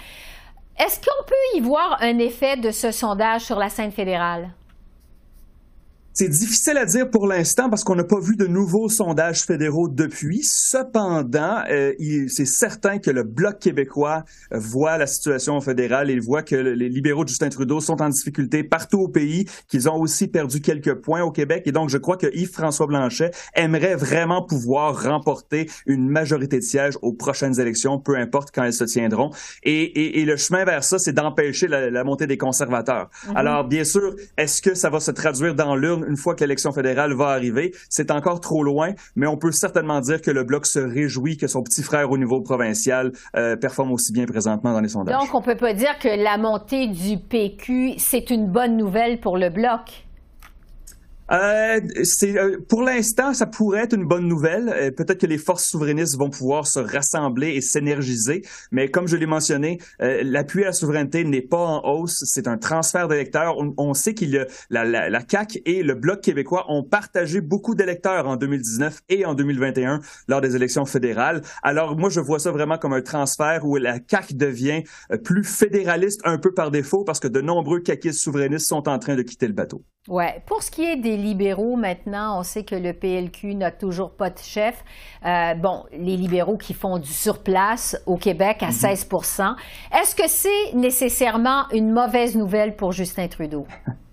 Est-ce 0.78 1.00
qu'on 1.00 1.24
peut 1.24 1.56
y 1.56 1.60
voir 1.60 1.98
un 2.00 2.18
effet 2.18 2.56
de 2.56 2.70
ce 2.70 2.90
sondage 2.90 3.42
sur 3.42 3.58
la 3.58 3.68
scène 3.68 3.92
fédérale? 3.92 4.50
C'est 6.14 6.28
difficile 6.28 6.76
à 6.76 6.84
dire 6.84 7.08
pour 7.08 7.26
l'instant 7.26 7.70
parce 7.70 7.84
qu'on 7.84 7.94
n'a 7.94 8.04
pas 8.04 8.20
vu 8.20 8.36
de 8.36 8.46
nouveaux 8.46 8.90
sondages 8.90 9.44
fédéraux 9.44 9.88
depuis. 9.88 10.42
Cependant, 10.42 11.62
euh, 11.70 11.94
c'est 12.28 12.44
certain 12.44 12.98
que 12.98 13.10
le 13.10 13.22
Bloc 13.22 13.58
québécois 13.58 14.24
voit 14.50 14.98
la 14.98 15.06
situation 15.06 15.58
fédérale 15.62 16.10
et 16.10 16.18
voit 16.18 16.42
que 16.42 16.54
les 16.54 16.90
libéraux 16.90 17.24
de 17.24 17.30
Justin 17.30 17.48
Trudeau 17.48 17.80
sont 17.80 18.02
en 18.02 18.10
difficulté 18.10 18.62
partout 18.62 18.98
au 18.98 19.08
pays, 19.08 19.46
qu'ils 19.68 19.88
ont 19.88 19.98
aussi 19.98 20.28
perdu 20.28 20.60
quelques 20.60 20.94
points 20.94 21.22
au 21.22 21.30
Québec. 21.30 21.62
Et 21.64 21.72
donc, 21.72 21.88
je 21.88 21.96
crois 21.96 22.18
que 22.18 22.26
Yves-François 22.34 22.86
Blanchet 22.86 23.30
aimerait 23.54 23.96
vraiment 23.96 24.42
pouvoir 24.42 25.02
remporter 25.02 25.70
une 25.86 26.10
majorité 26.10 26.58
de 26.58 26.64
sièges 26.64 26.98
aux 27.00 27.14
prochaines 27.14 27.58
élections, 27.58 27.98
peu 27.98 28.16
importe 28.16 28.50
quand 28.54 28.64
elles 28.64 28.74
se 28.74 28.84
tiendront. 28.84 29.30
Et, 29.62 30.20
et, 30.20 30.24
le 30.26 30.36
chemin 30.36 30.64
vers 30.66 30.84
ça, 30.84 30.98
c'est 30.98 31.14
d'empêcher 31.14 31.68
la, 31.68 32.04
montée 32.04 32.26
des 32.26 32.36
conservateurs. 32.36 33.08
Mm-hmm. 33.08 33.36
Alors, 33.36 33.66
bien 33.66 33.84
sûr, 33.84 34.14
est-ce 34.36 34.60
que 34.60 34.74
ça 34.74 34.90
va 34.90 35.00
se 35.00 35.10
traduire 35.10 35.54
dans 35.54 35.74
l'urne? 35.74 36.01
Une 36.08 36.16
fois 36.16 36.34
que 36.34 36.40
l'élection 36.40 36.72
fédérale 36.72 37.14
va 37.14 37.28
arriver. 37.28 37.74
C'est 37.88 38.10
encore 38.10 38.40
trop 38.40 38.62
loin, 38.62 38.92
mais 39.16 39.26
on 39.26 39.36
peut 39.36 39.52
certainement 39.52 40.00
dire 40.00 40.20
que 40.20 40.30
le 40.30 40.44
Bloc 40.44 40.66
se 40.66 40.78
réjouit 40.78 41.36
que 41.36 41.46
son 41.46 41.62
petit 41.62 41.82
frère 41.82 42.10
au 42.10 42.18
niveau 42.18 42.40
provincial 42.40 43.12
euh, 43.36 43.56
performe 43.56 43.92
aussi 43.92 44.12
bien 44.12 44.26
présentement 44.26 44.72
dans 44.72 44.80
les 44.80 44.88
sondages. 44.88 45.18
Donc, 45.18 45.34
on 45.34 45.42
peut 45.42 45.56
pas 45.56 45.74
dire 45.74 45.98
que 45.98 46.08
la 46.08 46.38
montée 46.38 46.88
du 46.88 47.18
PQ, 47.18 47.94
c'est 47.98 48.30
une 48.30 48.46
bonne 48.46 48.76
nouvelle 48.76 49.20
pour 49.20 49.36
le 49.36 49.50
Bloc. 49.50 50.06
Euh, 51.32 51.80
euh, 52.24 52.58
pour 52.68 52.82
l'instant, 52.82 53.32
ça 53.32 53.46
pourrait 53.46 53.84
être 53.84 53.94
une 53.94 54.04
bonne 54.04 54.28
nouvelle. 54.28 54.68
Euh, 54.68 54.90
peut-être 54.90 55.20
que 55.20 55.26
les 55.26 55.38
forces 55.38 55.64
souverainistes 55.64 56.18
vont 56.18 56.28
pouvoir 56.28 56.66
se 56.66 56.78
rassembler 56.78 57.54
et 57.54 57.62
s'énergiser, 57.62 58.42
mais 58.70 58.90
comme 58.90 59.08
je 59.08 59.16
l'ai 59.16 59.26
mentionné, 59.26 59.78
euh, 60.02 60.20
l'appui 60.24 60.62
à 60.62 60.66
la 60.66 60.72
souveraineté 60.72 61.24
n'est 61.24 61.40
pas 61.40 61.56
en 61.56 61.82
hausse. 61.84 62.22
C'est 62.26 62.48
un 62.48 62.58
transfert 62.58 63.08
d'électeurs. 63.08 63.56
On, 63.58 63.72
on, 63.78 63.94
sait 63.94 64.14
a 64.22 64.46
la, 64.68 64.84
la, 64.84 65.08
la, 65.08 65.22
CAC 65.22 65.60
et 65.64 65.82
le 65.82 65.94
Bloc 65.94 66.20
québécois 66.20 66.66
ont 66.68 66.82
partagé 66.82 67.40
beaucoup 67.40 67.74
d'électeurs 67.74 68.28
en 68.28 68.36
2019 68.36 69.00
et 69.08 69.24
en 69.24 69.34
2021 69.34 70.00
lors 70.28 70.42
des 70.42 70.54
élections 70.54 70.84
fédérales. 70.84 71.40
Alors 71.62 71.96
moi, 71.96 72.10
je 72.10 72.20
vois 72.20 72.40
ça 72.40 72.50
vraiment 72.50 72.76
comme 72.76 72.92
un 72.92 73.00
transfert 73.00 73.64
où 73.64 73.76
la 73.76 74.00
CAC 74.00 74.34
devient 74.34 74.82
plus 75.24 75.44
fédéraliste 75.44 76.20
un 76.24 76.36
peu 76.36 76.52
par 76.52 76.70
défaut 76.70 77.04
parce 77.04 77.20
que 77.20 77.28
de 77.28 77.40
nombreux 77.40 77.80
caquistes 77.80 78.20
souverainistes 78.20 78.66
sont 78.66 78.86
en 78.86 78.98
train 78.98 79.16
de 79.16 79.22
quitter 79.22 79.46
le 79.46 79.54
bateau. 79.54 79.82
Ouais. 80.08 80.42
Pour 80.46 80.64
ce 80.64 80.70
qui 80.70 80.82
est 80.82 80.96
des 80.96 81.16
libéraux, 81.16 81.76
maintenant, 81.76 82.40
on 82.40 82.42
sait 82.42 82.64
que 82.64 82.74
le 82.74 82.92
PLQ 82.92 83.54
n'a 83.54 83.70
toujours 83.70 84.10
pas 84.10 84.30
de 84.30 84.38
chef. 84.38 84.84
Euh, 85.24 85.54
bon, 85.54 85.84
les 85.92 86.16
libéraux 86.16 86.56
qui 86.56 86.74
font 86.74 86.98
du 86.98 87.12
surplace 87.12 87.96
au 88.06 88.16
Québec 88.16 88.62
à 88.62 88.72
16 88.72 89.06
mm-hmm. 89.08 89.54
Est-ce 90.00 90.16
que 90.16 90.28
c'est 90.28 90.74
nécessairement 90.74 91.68
une 91.70 91.92
mauvaise 91.92 92.34
nouvelle 92.36 92.74
pour 92.74 92.90
Justin 92.90 93.28
Trudeau? 93.28 93.66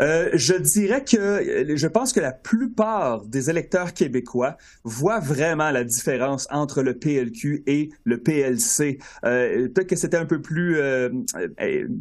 Euh, 0.00 0.30
je 0.34 0.54
dirais 0.54 1.04
que 1.04 1.16
euh, 1.16 1.76
je 1.76 1.86
pense 1.86 2.12
que 2.12 2.20
la 2.20 2.32
plupart 2.32 3.24
des 3.26 3.50
électeurs 3.50 3.94
québécois 3.94 4.56
voient 4.82 5.20
vraiment 5.20 5.70
la 5.70 5.84
différence 5.84 6.48
entre 6.50 6.82
le 6.82 6.94
PLQ 6.98 7.62
et 7.66 7.90
le 8.04 8.18
PLC. 8.18 8.98
Euh, 9.24 9.68
Peut-être 9.68 9.88
que 9.88 9.96
c'était 9.96 10.16
un 10.16 10.26
peu 10.26 10.40
plus 10.40 10.78
euh, 10.78 11.10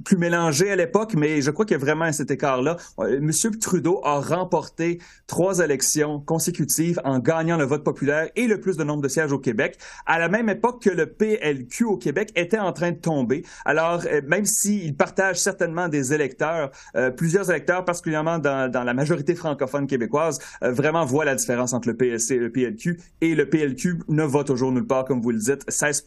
plus 0.05 0.17
mélangé 0.17 0.71
à 0.71 0.75
l'époque, 0.75 1.13
mais 1.15 1.41
je 1.41 1.51
crois 1.51 1.65
qu'il 1.65 1.77
y 1.77 1.79
a 1.79 1.83
vraiment 1.83 2.11
cet 2.11 2.31
écart-là. 2.31 2.77
Monsieur 3.21 3.51
Trudeau 3.51 4.01
a 4.03 4.19
remporté 4.19 4.99
trois 5.27 5.59
élections 5.59 6.19
consécutives 6.19 6.99
en 7.03 7.19
gagnant 7.19 7.57
le 7.57 7.65
vote 7.65 7.83
populaire 7.83 8.29
et 8.35 8.47
le 8.47 8.59
plus 8.59 8.77
de 8.77 8.83
nombre 8.83 9.01
de 9.01 9.07
sièges 9.07 9.31
au 9.31 9.39
Québec, 9.39 9.77
à 10.05 10.19
la 10.19 10.29
même 10.29 10.49
époque 10.49 10.81
que 10.83 10.89
le 10.89 11.07
PLQ 11.07 11.85
au 11.85 11.97
Québec 11.97 12.31
était 12.35 12.59
en 12.59 12.73
train 12.73 12.91
de 12.91 12.97
tomber. 12.97 13.43
Alors, 13.65 14.03
même 14.27 14.45
s'il 14.45 14.95
partage 14.95 15.37
certainement 15.37 15.87
des 15.87 16.13
électeurs, 16.13 16.71
plusieurs 17.15 17.49
électeurs 17.49 17.82
particulièrement 17.83 18.39
dans, 18.39 18.71
la 18.71 18.93
majorité 18.93 19.35
francophone 19.35 19.87
québécoise, 19.87 20.39
euh, 20.63 20.71
vraiment 20.71 21.05
voit 21.05 21.25
la 21.25 21.35
différence 21.35 21.73
entre 21.73 21.87
le 21.87 21.95
PSC 21.95 22.35
et 22.35 22.39
le 22.39 22.51
PLQ. 22.51 22.99
Et 23.21 23.35
le 23.35 23.49
PLQ 23.49 23.99
ne 24.07 24.23
va 24.23 24.43
toujours 24.43 24.71
nulle 24.71 24.87
part, 24.87 25.05
comme 25.05 25.21
vous 25.21 25.31
le 25.31 25.39
dites, 25.39 25.63
16 25.67 26.03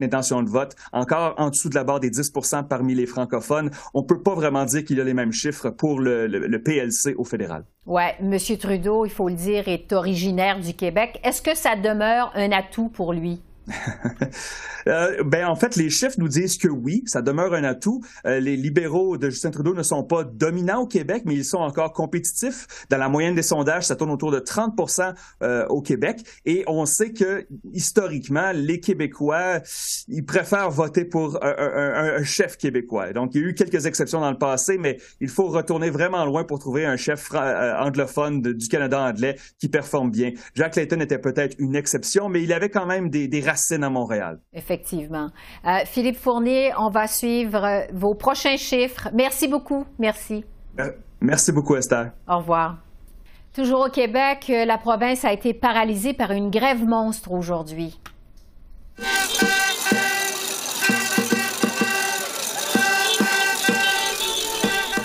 d'intention 0.00 0.42
de 0.42 0.48
vote, 0.48 0.74
encore 0.92 1.34
en 1.38 1.50
dessous 1.50 1.68
de 1.68 1.74
la 1.74 1.84
barre 1.84 2.00
des 2.00 2.10
10% 2.10 2.68
parmi 2.68 2.94
les 2.94 3.06
francophones. 3.06 3.70
On 3.94 4.02
peut 4.02 4.22
pas 4.22 4.34
vraiment 4.34 4.64
dire 4.64 4.84
qu'il 4.84 4.98
y 4.98 5.00
a 5.00 5.04
les 5.04 5.14
mêmes 5.14 5.32
chiffres 5.32 5.70
pour 5.70 6.00
le, 6.00 6.26
le 6.26 6.62
PLC 6.62 7.14
au 7.16 7.24
fédéral. 7.24 7.64
Oui, 7.86 8.02
M. 8.20 8.36
Trudeau, 8.58 9.04
il 9.04 9.10
faut 9.10 9.28
le 9.28 9.34
dire, 9.34 9.66
est 9.68 9.92
originaire 9.92 10.60
du 10.60 10.74
Québec. 10.74 11.18
Est-ce 11.24 11.42
que 11.42 11.56
ça 11.56 11.76
demeure 11.76 12.30
un 12.34 12.52
atout 12.52 12.88
pour 12.88 13.12
lui? 13.12 13.40
Euh, 14.88 15.22
ben 15.24 15.46
en 15.46 15.56
fait, 15.56 15.76
les 15.76 15.90
chiffres 15.90 16.16
nous 16.16 16.28
disent 16.28 16.56
que 16.56 16.66
oui, 16.66 17.02
ça 17.06 17.20
demeure 17.20 17.52
un 17.52 17.64
atout. 17.64 18.00
Euh, 18.26 18.40
les 18.40 18.56
libéraux 18.56 19.18
de 19.18 19.28
Justin 19.28 19.50
Trudeau 19.50 19.74
ne 19.74 19.82
sont 19.82 20.02
pas 20.02 20.24
dominants 20.24 20.80
au 20.80 20.86
Québec, 20.86 21.24
mais 21.26 21.34
ils 21.34 21.44
sont 21.44 21.58
encore 21.58 21.92
compétitifs. 21.92 22.66
Dans 22.88 22.96
la 22.96 23.10
moyenne 23.10 23.34
des 23.34 23.42
sondages, 23.42 23.84
ça 23.84 23.94
tourne 23.94 24.10
autour 24.10 24.30
de 24.30 24.38
30 24.38 24.72
euh, 25.42 25.66
au 25.66 25.82
Québec. 25.82 26.24
Et 26.46 26.64
on 26.66 26.86
sait 26.86 27.12
que 27.12 27.46
historiquement, 27.74 28.52
les 28.54 28.80
Québécois, 28.80 29.60
ils 30.08 30.24
préfèrent 30.24 30.70
voter 30.70 31.04
pour 31.04 31.38
un, 31.44 32.22
chef 32.24 32.56
québécois. 32.56 33.12
Donc, 33.12 33.34
il 33.34 33.42
y 33.42 33.44
a 33.44 33.48
eu 33.48 33.54
quelques 33.54 33.84
exceptions 33.84 34.20
dans 34.20 34.30
le 34.30 34.38
passé, 34.38 34.78
mais 34.78 34.98
il 35.20 35.28
faut 35.28 35.48
retourner 35.48 35.90
vraiment 35.90 36.24
loin 36.24 36.44
pour 36.44 36.58
trouver 36.58 36.86
un 36.86 36.96
chef 36.96 37.30
anglophone 37.34 38.40
du 38.40 38.68
Canada 38.68 39.00
anglais 39.00 39.36
qui 39.58 39.68
performe 39.68 40.10
bien. 40.10 40.32
Jack 40.54 40.76
Layton 40.76 41.00
était 41.00 41.18
peut-être 41.18 41.56
une 41.58 41.76
exception, 41.76 42.28
mais 42.28 42.42
il 42.42 42.52
avait 42.52 42.70
quand 42.70 42.86
même 42.86 43.10
des, 43.10 43.40
à 43.70 43.90
Montréal. 43.90 44.40
Effectivement. 44.52 45.28
Euh, 45.66 45.78
Philippe 45.84 46.18
Fournier, 46.18 46.72
on 46.78 46.90
va 46.90 47.06
suivre 47.06 47.64
euh, 47.64 47.80
vos 47.92 48.14
prochains 48.14 48.56
chiffres. 48.56 49.08
Merci 49.12 49.48
beaucoup. 49.48 49.84
Merci. 49.98 50.44
Euh, 50.78 50.90
merci 51.20 51.52
beaucoup, 51.52 51.76
Esther. 51.76 52.12
Au 52.28 52.38
revoir. 52.38 52.78
Toujours 53.54 53.86
au 53.86 53.90
Québec, 53.90 54.46
la 54.48 54.78
province 54.78 55.24
a 55.24 55.32
été 55.32 55.52
paralysée 55.54 56.12
par 56.14 56.30
une 56.30 56.50
grève 56.50 56.84
monstre 56.86 57.32
aujourd'hui. 57.32 57.98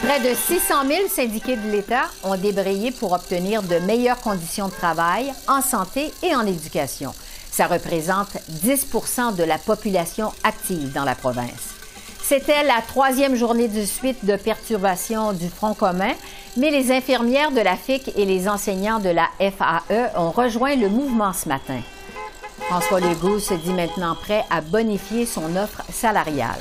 Près 0.04 0.20
de 0.20 0.36
600 0.36 0.76
000 0.88 1.08
syndiqués 1.10 1.56
de 1.56 1.72
l'État 1.72 2.04
ont 2.24 2.38
débrayé 2.38 2.92
pour 2.92 3.14
obtenir 3.14 3.64
de 3.64 3.80
meilleures 3.80 4.22
conditions 4.22 4.68
de 4.68 4.74
travail 4.74 5.34
en 5.48 5.62
santé 5.62 6.12
et 6.22 6.36
en 6.36 6.46
éducation. 6.46 7.12
Ça 7.56 7.68
représente 7.68 8.34
10% 8.66 9.38
de 9.38 9.44
la 9.46 9.58
population 9.58 10.34
active 10.44 10.92
dans 10.92 11.06
la 11.06 11.16
province. 11.16 11.74
C'était 12.22 12.66
la 12.66 12.82
troisième 12.86 13.36
journée 13.36 13.70
de 13.70 13.86
suite 13.86 14.26
de 14.26 14.36
perturbation 14.36 15.32
du 15.32 15.48
Front 15.48 15.74
commun, 15.74 16.12
mais 16.58 16.70
les 16.70 16.92
infirmières 16.92 17.52
de 17.52 17.62
la 17.62 17.78
FIC 17.78 18.12
et 18.18 18.26
les 18.26 18.50
enseignants 18.50 19.00
de 19.00 19.08
la 19.08 19.30
FAE 19.40 20.12
ont 20.18 20.32
rejoint 20.32 20.76
le 20.76 20.90
mouvement 20.90 21.32
ce 21.32 21.48
matin. 21.48 21.80
François 22.68 23.00
Legault 23.00 23.40
se 23.40 23.54
dit 23.54 23.72
maintenant 23.72 24.16
prêt 24.16 24.44
à 24.50 24.60
bonifier 24.60 25.26
son 25.26 25.56
offre 25.56 25.82
salariale. 25.94 26.60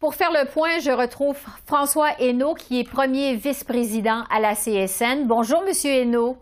Pour 0.00 0.16
faire 0.16 0.32
le 0.32 0.50
point, 0.50 0.80
je 0.80 0.90
retrouve 0.90 1.36
François 1.66 2.18
Hainaut, 2.18 2.54
qui 2.54 2.80
est 2.80 2.90
premier 2.90 3.36
vice-président 3.36 4.24
à 4.28 4.40
la 4.40 4.56
CSN. 4.56 5.28
Bonjour, 5.28 5.62
Monsieur 5.62 5.92
Hainaut. 5.92 6.36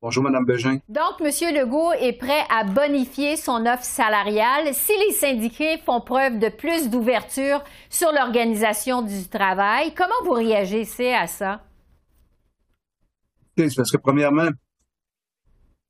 Bonjour, 0.00 0.22
Mme 0.22 0.44
Bégin. 0.44 0.78
Donc, 0.88 1.20
M. 1.20 1.26
Legault 1.26 1.92
est 1.92 2.12
prêt 2.12 2.44
à 2.50 2.62
bonifier 2.62 3.36
son 3.36 3.66
offre 3.66 3.82
salariale 3.82 4.72
si 4.72 4.92
les 5.06 5.12
syndiqués 5.12 5.78
font 5.78 6.00
preuve 6.00 6.38
de 6.38 6.48
plus 6.48 6.88
d'ouverture 6.88 7.64
sur 7.90 8.12
l'organisation 8.12 9.02
du 9.02 9.28
travail. 9.28 9.92
Comment 9.94 10.14
vous 10.24 10.34
réagissez 10.34 11.12
à 11.12 11.26
ça? 11.26 11.64
C'est 13.56 13.74
parce 13.74 13.90
que, 13.90 13.96
premièrement, 13.96 14.48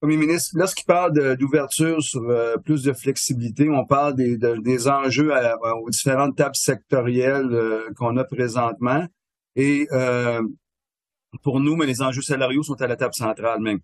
Premier 0.01 0.16
ministre, 0.16 0.53
lorsqu'il 0.55 0.87
parle 0.87 1.37
d'ouverture 1.37 2.01
sur 2.03 2.23
euh, 2.31 2.57
plus 2.57 2.85
de 2.85 2.92
flexibilité, 2.92 3.68
on 3.68 3.85
parle 3.85 4.14
des, 4.14 4.38
des 4.38 4.88
enjeux 4.88 5.33
aux 5.83 5.90
différentes 5.90 6.37
tables 6.37 6.55
sectorielles 6.55 7.53
euh, 7.53 7.90
qu'on 7.97 8.16
a 8.16 8.23
présentement. 8.23 9.05
Et 9.57 9.88
euh, 9.90 10.40
pour 11.42 11.59
nous, 11.59 11.75
mais 11.75 11.85
les 11.85 12.01
enjeux 12.01 12.23
salariaux 12.23 12.62
sont 12.62 12.81
à 12.81 12.87
la 12.87 12.94
table 12.94 13.12
centrale 13.12 13.61
même 13.61 13.81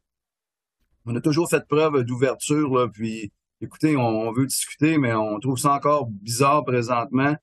on 1.07 1.17
a 1.17 1.21
toujours 1.21 1.49
fait 1.49 1.67
preuve 1.67 2.05
d'ouverture, 2.05 2.90
puis 2.93 3.33
écoutez, 3.61 3.97
on, 3.97 4.33
veut 4.33 4.47
discuter, 4.47 4.99
mais 4.99 5.14
on 5.14 5.38
trouve 5.40 5.59
ça 5.59 5.73
encore 5.73 6.07
bizarre 6.07 6.64
présentement 6.64 7.35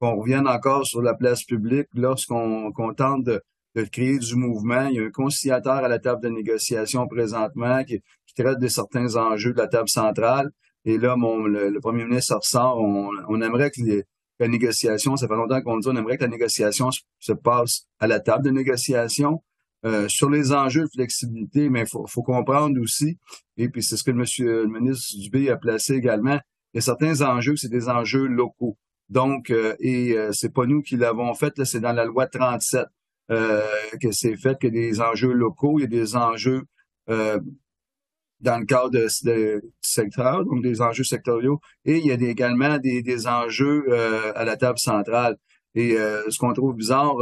qu'on 0.00 0.16
revienne 0.16 0.46
encore 0.46 0.86
sur 0.86 1.02
la 1.02 1.14
place 1.14 1.44
publique 1.44 1.88
lorsqu'on 1.94 2.72
tente 2.96 3.24
de, 3.24 3.42
créer 3.92 4.18
du 4.18 4.34
mouvement. 4.34 4.86
Il 4.88 4.96
y 4.96 4.98
a 4.98 5.04
un 5.04 5.10
conciliateur 5.10 5.74
à 5.74 5.88
la 5.88 6.00
table 6.00 6.22
de 6.22 6.28
négociation 6.28 7.06
présentement 7.06 7.84
qui, 7.84 8.02
traite 8.36 8.60
de 8.60 8.68
certains 8.68 9.16
enjeux 9.16 9.52
de 9.52 9.58
la 9.58 9.66
table 9.66 9.88
centrale. 9.88 10.50
Et 10.84 10.96
là, 10.96 11.16
mon, 11.16 11.44
le, 11.44 11.80
premier 11.80 12.04
ministre 12.04 12.36
ressort. 12.36 12.78
On, 12.78 13.40
aimerait 13.40 13.72
que 13.72 13.80
la 14.38 14.46
négociation, 14.46 15.16
ça 15.16 15.26
fait 15.26 15.34
longtemps 15.34 15.60
qu'on 15.60 15.78
dit, 15.78 15.88
on 15.88 15.96
aimerait 15.96 16.18
que 16.18 16.22
la 16.22 16.30
négociation 16.30 16.90
se 17.18 17.32
passe 17.32 17.88
à 17.98 18.06
la 18.06 18.20
table 18.20 18.44
de 18.44 18.50
négociation. 18.50 19.42
Euh, 19.84 20.08
sur 20.08 20.28
les 20.28 20.52
enjeux 20.52 20.84
de 20.84 20.90
flexibilité, 20.92 21.68
mais 21.70 21.82
il 21.82 21.86
faut, 21.86 22.22
comprendre 22.22 22.80
aussi, 22.80 23.16
et 23.56 23.68
puis 23.68 23.80
c'est 23.80 23.96
ce 23.96 24.02
que 24.02 24.10
le, 24.10 24.16
monsieur, 24.16 24.62
le 24.64 24.68
ministre 24.68 25.16
Dubé 25.20 25.50
a 25.50 25.56
placé 25.56 25.94
également, 25.94 26.40
il 26.74 26.76
y 26.76 26.78
a 26.78 26.80
certains 26.80 27.22
enjeux, 27.22 27.54
c'est 27.54 27.68
des 27.68 27.88
enjeux 27.88 28.26
locaux. 28.26 28.76
Donc, 29.08 29.50
euh, 29.50 29.76
et 29.78 30.14
euh, 30.18 30.32
c'est 30.32 30.52
pas 30.52 30.66
nous 30.66 30.82
qui 30.82 30.96
l'avons 30.96 31.32
fait, 31.34 31.64
c'est 31.64 31.78
dans 31.78 31.92
la 31.92 32.04
loi 32.04 32.26
37 32.26 32.86
que 34.00 34.10
c'est 34.10 34.36
fait, 34.36 34.58
que 34.58 34.66
des 34.66 35.00
enjeux 35.00 35.32
locaux, 35.32 35.78
il 35.78 35.82
y 35.82 35.84
a 35.84 35.88
des 35.88 36.16
enjeux 36.16 36.62
dans 37.06 38.58
le 38.58 38.64
cadre 38.64 38.90
de, 38.90 39.06
de, 39.24 39.62
secteur, 39.80 40.44
donc 40.44 40.62
des 40.62 40.80
enjeux 40.80 41.04
sectoriaux, 41.04 41.60
et 41.84 41.98
il 41.98 42.06
y 42.06 42.10
a 42.10 42.14
également 42.14 42.78
des, 42.78 43.02
des 43.02 43.26
enjeux 43.28 43.84
à 44.34 44.44
la 44.44 44.56
table 44.56 44.78
centrale. 44.78 45.36
Et 45.74 45.90
ce 45.90 46.38
qu'on 46.38 46.54
trouve 46.54 46.74
bizarre, 46.74 47.16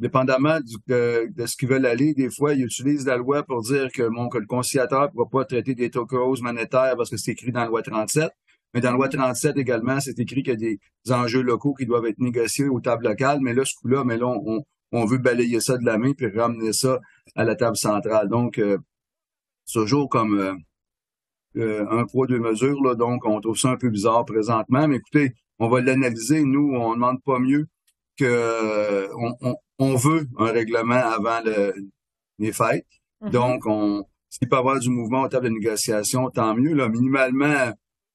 dépendamment 0.00 0.58
de, 0.88 1.30
ce 1.46 1.56
qu'ils 1.56 1.68
veulent 1.68 1.86
aller, 1.86 2.14
des 2.14 2.30
fois, 2.30 2.54
ils 2.54 2.64
utilisent 2.64 3.06
la 3.06 3.18
loi 3.18 3.42
pour 3.42 3.60
dire 3.62 3.92
que, 3.92 4.02
le 4.02 4.46
conciliateur 4.46 5.02
ne 5.02 5.06
pourra 5.08 5.28
pas 5.28 5.44
traiter 5.44 5.74
des 5.74 5.90
tokos 5.90 6.40
monétaires 6.40 6.94
parce 6.96 7.10
que 7.10 7.16
c'est 7.18 7.32
écrit 7.32 7.52
dans 7.52 7.60
la 7.60 7.66
loi 7.66 7.82
37. 7.82 8.30
Mais 8.72 8.80
dans 8.80 8.90
la 8.90 8.96
loi 8.96 9.08
37 9.08 9.58
également, 9.58 10.00
c'est 10.00 10.18
écrit 10.18 10.42
qu'il 10.42 10.52
y 10.52 10.56
a 10.56 10.56
des 10.56 10.78
enjeux 11.12 11.42
locaux 11.42 11.74
qui 11.74 11.86
doivent 11.86 12.06
être 12.06 12.18
négociés 12.18 12.68
aux 12.68 12.80
tables 12.80 13.08
locales. 13.08 13.40
Mais 13.42 13.52
là, 13.52 13.64
ce 13.64 13.74
coup-là, 13.74 14.04
mais 14.04 14.18
on, 14.22 15.04
veut 15.04 15.18
balayer 15.18 15.60
ça 15.60 15.76
de 15.76 15.84
la 15.84 15.98
main 15.98 16.12
puis 16.14 16.28
ramener 16.28 16.72
ça 16.72 16.98
à 17.36 17.44
la 17.44 17.54
table 17.54 17.76
centrale. 17.76 18.28
Donc, 18.28 18.58
euh, 18.58 18.78
c'est 19.66 19.80
toujours 19.80 20.08
comme 20.08 20.38
euh, 20.38 20.54
euh, 21.56 21.86
un 21.90 22.06
poids, 22.06 22.26
deux 22.26 22.38
mesures. 22.38 22.96
Donc, 22.96 23.26
on 23.26 23.40
trouve 23.40 23.58
ça 23.58 23.70
un 23.70 23.76
peu 23.76 23.90
bizarre 23.90 24.24
présentement. 24.24 24.88
Mais 24.88 24.96
écoutez, 24.96 25.34
on 25.58 25.68
va 25.68 25.80
l'analyser. 25.82 26.42
Nous, 26.42 26.72
on 26.74 26.90
ne 26.90 26.94
demande 26.94 27.22
pas 27.22 27.38
mieux 27.38 27.66
que 28.20 29.08
on, 29.16 29.56
on 29.78 29.94
veut 29.96 30.26
un 30.38 30.52
règlement 30.52 30.94
avant 30.94 31.40
les 32.38 32.52
fêtes. 32.52 32.86
Mm-hmm. 33.22 33.30
Donc, 33.30 33.66
on, 33.66 34.04
s'il 34.28 34.48
peut 34.48 34.56
y 34.56 34.58
avoir 34.58 34.78
du 34.78 34.90
mouvement 34.90 35.22
au 35.22 35.28
table 35.28 35.46
de 35.46 35.54
négociation, 35.54 36.30
tant 36.30 36.54
mieux. 36.54 36.72
Là, 36.72 36.88
minimalement, 36.88 37.72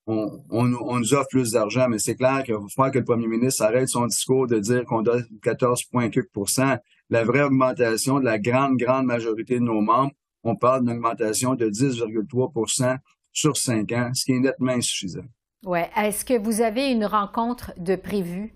on, 0.07 0.41
on, 0.49 0.65
nous 0.65 1.13
offre 1.13 1.27
plus 1.29 1.51
d'argent, 1.51 1.87
mais 1.89 1.99
c'est 1.99 2.15
clair 2.15 2.43
qu'il 2.43 2.53
va 2.53 2.61
falloir 2.73 2.91
que 2.91 2.99
le 2.99 3.05
premier 3.05 3.27
ministre 3.27 3.63
arrête 3.63 3.89
son 3.89 4.05
discours 4.05 4.47
de 4.47 4.59
dire 4.59 4.85
qu'on 4.85 5.01
donne 5.01 5.25
14,4% 5.43 6.77
La 7.09 7.23
vraie 7.23 7.41
augmentation 7.41 8.19
de 8.19 8.25
la 8.25 8.39
grande, 8.39 8.77
grande 8.77 9.05
majorité 9.05 9.55
de 9.55 9.63
nos 9.65 9.81
membres, 9.81 10.13
on 10.43 10.55
parle 10.55 10.81
d'une 10.81 10.91
augmentation 10.91 11.55
de 11.55 11.69
10,3% 11.69 12.97
sur 13.31 13.57
cinq 13.57 13.91
ans, 13.91 14.11
ce 14.13 14.25
qui 14.25 14.33
est 14.33 14.39
nettement 14.39 14.73
insuffisant. 14.73 15.25
Oui. 15.65 15.79
Est-ce 15.97 16.23
que 16.23 16.37
vous 16.37 16.61
avez 16.61 16.91
une 16.91 17.05
rencontre 17.05 17.73
de 17.77 17.95
prévue? 17.95 18.53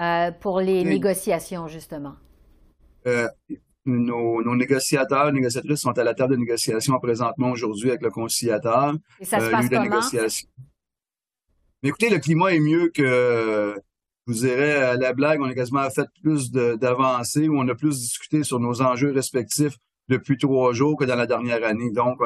Euh, 0.00 0.30
pour 0.30 0.60
les 0.60 0.84
négociations, 0.84 1.68
justement? 1.68 2.14
Euh, 3.06 3.28
nos, 3.86 4.42
nos, 4.42 4.56
négociateurs, 4.56 5.32
négociatrices 5.32 5.80
sont 5.80 5.98
à 5.98 6.04
la 6.04 6.14
table 6.14 6.34
de 6.34 6.40
négociation 6.40 6.98
présentement 6.98 7.50
aujourd'hui 7.50 7.90
avec 7.90 8.02
le 8.02 8.10
conciliateur. 8.10 8.94
Et 9.20 9.24
ça 9.24 9.40
se 9.40 9.46
euh, 9.46 9.50
passe 9.50 9.68
comment? 9.68 10.00
Mais 11.82 11.88
écoutez, 11.88 12.10
le 12.10 12.18
climat 12.18 12.52
est 12.52 12.60
mieux 12.60 12.90
que, 12.90 13.74
je 14.26 14.32
vous 14.32 14.38
dirais, 14.40 14.76
à 14.76 14.96
la 14.96 15.14
blague, 15.14 15.40
on 15.40 15.48
a 15.48 15.54
quasiment 15.54 15.88
fait 15.88 16.08
plus 16.22 16.50
d'avancées, 16.50 17.48
où 17.48 17.58
on 17.58 17.66
a 17.68 17.74
plus 17.74 17.98
discuté 17.98 18.42
sur 18.42 18.60
nos 18.60 18.82
enjeux 18.82 19.12
respectifs 19.12 19.76
depuis 20.08 20.36
trois 20.36 20.74
jours 20.74 20.98
que 20.98 21.04
dans 21.04 21.16
la 21.16 21.26
dernière 21.26 21.64
année. 21.64 21.90
Donc, 21.90 22.18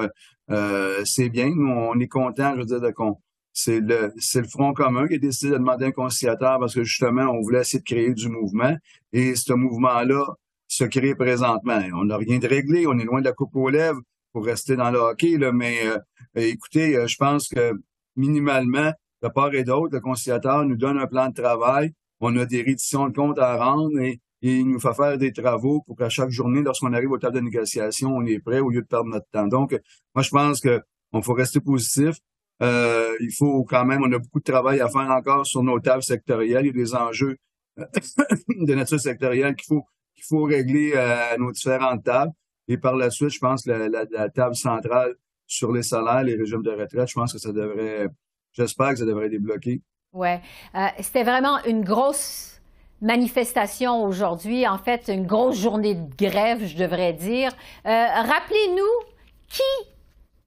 euh, 0.50 1.02
c'est 1.04 1.28
bien. 1.28 1.50
Nous, 1.54 1.68
on 1.68 1.98
est 2.00 2.08
content, 2.08 2.54
je 2.54 2.60
veux 2.60 2.66
dire, 2.66 2.80
de 2.80 2.90
qu'on 2.90 3.18
c'est 3.54 3.80
le, 3.80 4.12
c'est 4.18 4.40
le 4.40 4.48
Front 4.48 4.74
commun 4.74 5.06
qui 5.06 5.14
a 5.14 5.18
décidé 5.18 5.52
de 5.52 5.58
demander 5.58 5.86
un 5.86 5.92
conciliateur 5.92 6.58
parce 6.58 6.74
que 6.74 6.82
justement, 6.82 7.22
on 7.30 7.40
voulait 7.40 7.60
essayer 7.60 7.78
de 7.78 7.84
créer 7.84 8.12
du 8.12 8.28
mouvement. 8.28 8.76
Et 9.12 9.36
ce 9.36 9.52
mouvement-là 9.52 10.26
se 10.66 10.84
crée 10.84 11.14
présentement. 11.14 11.80
On 11.94 12.04
n'a 12.06 12.16
rien 12.16 12.38
de 12.38 12.48
réglé, 12.48 12.86
on 12.86 12.98
est 12.98 13.04
loin 13.04 13.20
de 13.20 13.26
la 13.26 13.32
coupe 13.32 13.54
aux 13.54 13.70
lèvres 13.70 14.00
pour 14.32 14.44
rester 14.44 14.74
dans 14.74 14.90
le 14.90 14.98
hockey, 14.98 15.38
là, 15.38 15.52
mais 15.52 15.86
euh, 15.86 15.98
écoutez, 16.34 16.96
euh, 16.96 17.06
je 17.06 17.16
pense 17.16 17.48
que 17.48 17.72
minimalement, 18.16 18.92
de 19.22 19.28
part 19.28 19.54
et 19.54 19.62
d'autre, 19.62 19.94
le 19.94 20.00
conciliateur 20.00 20.64
nous 20.64 20.76
donne 20.76 20.98
un 20.98 21.06
plan 21.06 21.28
de 21.28 21.34
travail, 21.34 21.92
on 22.18 22.36
a 22.36 22.44
des 22.44 22.62
réditions 22.62 23.08
de 23.08 23.14
comptes 23.14 23.38
à 23.38 23.56
rendre 23.56 23.98
et, 24.00 24.20
il 24.46 24.68
nous 24.68 24.78
fait 24.78 24.92
faire 24.92 25.16
des 25.16 25.32
travaux 25.32 25.80
pour 25.86 25.96
qu'à 25.96 26.10
chaque 26.10 26.28
journée, 26.28 26.60
lorsqu'on 26.60 26.92
arrive 26.92 27.10
au 27.10 27.16
table 27.16 27.36
de 27.36 27.40
négociation, 27.40 28.14
on 28.14 28.26
est 28.26 28.40
prêt 28.40 28.60
au 28.60 28.68
lieu 28.68 28.82
de 28.82 28.86
perdre 28.86 29.08
notre 29.08 29.26
temps. 29.30 29.46
Donc, 29.46 29.70
moi, 30.14 30.22
je 30.22 30.28
pense 30.28 30.60
que 30.60 30.82
on 31.14 31.22
faut 31.22 31.32
rester 31.32 31.60
positif. 31.60 32.16
Euh, 32.62 33.14
il 33.20 33.32
faut 33.32 33.64
quand 33.64 33.84
même, 33.84 34.02
on 34.02 34.12
a 34.12 34.18
beaucoup 34.18 34.38
de 34.38 34.44
travail 34.44 34.80
à 34.80 34.88
faire 34.88 35.10
encore 35.10 35.46
sur 35.46 35.62
nos 35.62 35.80
tables 35.80 36.02
sectorielles. 36.02 36.66
Il 36.66 36.76
y 36.76 36.80
a 36.80 36.84
des 36.84 36.94
enjeux 36.94 37.36
de 37.76 38.74
nature 38.74 39.00
sectorielle 39.00 39.54
qu'il 39.56 39.66
faut 39.66 39.84
qu'il 40.14 40.24
faut 40.24 40.44
régler 40.44 40.92
euh, 40.94 41.34
à 41.34 41.36
nos 41.36 41.52
différentes 41.52 42.04
tables. 42.04 42.32
Et 42.68 42.78
par 42.78 42.96
la 42.96 43.10
suite, 43.10 43.30
je 43.30 43.38
pense 43.38 43.64
que 43.64 43.70
la, 43.70 44.28
table 44.30 44.54
centrale 44.54 45.14
sur 45.46 45.72
les 45.72 45.82
salaires, 45.82 46.22
les 46.22 46.36
régimes 46.36 46.62
de 46.62 46.70
retraite, 46.70 47.08
je 47.08 47.14
pense 47.14 47.32
que 47.32 47.38
ça 47.38 47.52
devrait, 47.52 48.08
j'espère 48.52 48.90
que 48.90 48.96
ça 48.96 49.04
devrait 49.04 49.28
débloquer. 49.28 49.82
Oui. 50.12 50.28
Euh, 50.74 50.86
c'était 51.00 51.24
vraiment 51.24 51.62
une 51.64 51.84
grosse 51.84 52.62
manifestation 53.02 54.04
aujourd'hui, 54.04 54.66
en 54.66 54.78
fait, 54.78 55.08
une 55.08 55.26
grosse 55.26 55.58
journée 55.60 55.94
de 55.94 56.14
grève, 56.16 56.64
je 56.64 56.76
devrais 56.76 57.12
dire. 57.12 57.50
Euh, 57.84 57.90
rappelez-nous 57.90 59.12
qui 59.48 59.62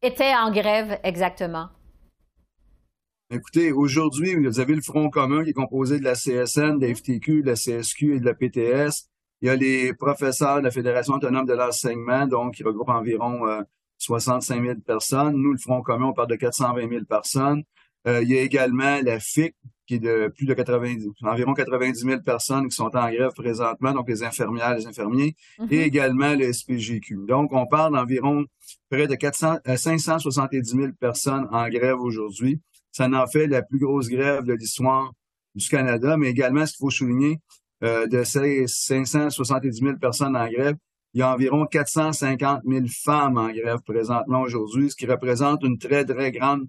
était 0.02 0.34
en 0.34 0.52
grève 0.52 0.98
exactement? 1.04 1.68
Écoutez, 3.30 3.74
aujourd'hui, 3.74 4.36
vous 4.36 4.62
avez 4.62 4.74
le 4.74 4.82
Front 4.82 5.10
commun 5.10 5.44
qui 5.44 5.50
est 5.50 5.54
composé 5.54 6.00
de 6.00 6.04
la 6.06 6.14
CSN, 6.14 6.80
de 6.80 6.88
la 6.88 6.96
FTQ, 6.96 7.42
de 7.42 7.48
la 7.48 7.56
CSQ 7.56 8.16
et 8.16 8.20
de 8.22 8.26
la 8.26 8.34
PTS. 8.34 9.10
Il 9.42 9.48
y 9.48 9.50
a 9.50 9.56
les 9.58 9.94
professeurs 9.94 10.60
de 10.60 10.64
la 10.64 10.72
Fédération 10.72 11.16
autonome 11.16 11.46
de 11.46 11.52
l'enseignement, 11.52 12.26
donc 12.26 12.54
qui 12.54 12.64
regroupe 12.64 12.88
environ 12.88 13.42
65 13.98 14.56
euh, 14.56 14.66
000 14.68 14.80
personnes. 14.80 15.36
Nous, 15.36 15.52
le 15.52 15.58
Front 15.58 15.82
commun, 15.82 16.06
on 16.06 16.14
parle 16.14 16.30
de 16.30 16.38
420 16.38 16.88
000 16.88 17.04
personnes. 17.04 17.64
Euh, 18.08 18.22
il 18.24 18.30
y 18.30 18.38
a 18.38 18.42
également 18.42 19.02
la 19.04 19.20
FIC, 19.20 19.54
qui 19.88 19.96
est 19.96 20.00
de 20.00 20.32
plus 20.34 20.46
de 20.46 20.54
90, 20.54 21.10
environ 21.24 21.54
90 21.54 22.00
000 22.00 22.22
personnes 22.22 22.70
qui 22.70 22.76
sont 22.78 22.96
en 22.96 23.12
grève 23.12 23.32
présentement, 23.36 23.92
donc 23.92 24.08
les 24.08 24.24
infirmières, 24.24 24.74
les 24.74 24.88
infirmiers, 24.88 25.36
mm-hmm. 25.60 25.74
et 25.74 25.82
également 25.82 26.34
le 26.34 26.54
SPGQ. 26.54 27.26
Donc, 27.28 27.52
on 27.52 27.68
parle 27.68 27.92
d'environ 27.92 28.46
près 28.90 29.08
de 29.08 29.16
400, 29.16 29.58
570 29.76 30.70
000 30.70 30.88
personnes 30.98 31.46
en 31.52 31.68
grève 31.68 32.00
aujourd'hui. 32.00 32.62
Ça 32.98 33.08
en 33.08 33.28
fait 33.28 33.46
la 33.46 33.62
plus 33.62 33.78
grosse 33.78 34.10
grève 34.10 34.44
de 34.44 34.54
l'histoire 34.54 35.14
du 35.54 35.70
Canada, 35.70 36.18
mais 36.18 36.30
également, 36.30 36.66
ce 36.66 36.72
qu'il 36.72 36.84
faut 36.84 36.90
souligner, 36.90 37.38
euh, 37.84 38.08
de 38.08 38.24
ces 38.24 38.66
570 38.66 39.82
000 39.84 39.98
personnes 39.98 40.36
en 40.36 40.50
grève, 40.50 40.74
il 41.14 41.20
y 41.20 41.22
a 41.22 41.32
environ 41.32 41.68
450 41.68 42.62
000 42.66 42.86
femmes 42.90 43.38
en 43.38 43.50
grève 43.50 43.82
présentement 43.86 44.42
aujourd'hui, 44.42 44.90
ce 44.90 44.96
qui 44.96 45.06
représente 45.06 45.62
une 45.62 45.78
très, 45.78 46.06
très 46.06 46.32
grande 46.32 46.68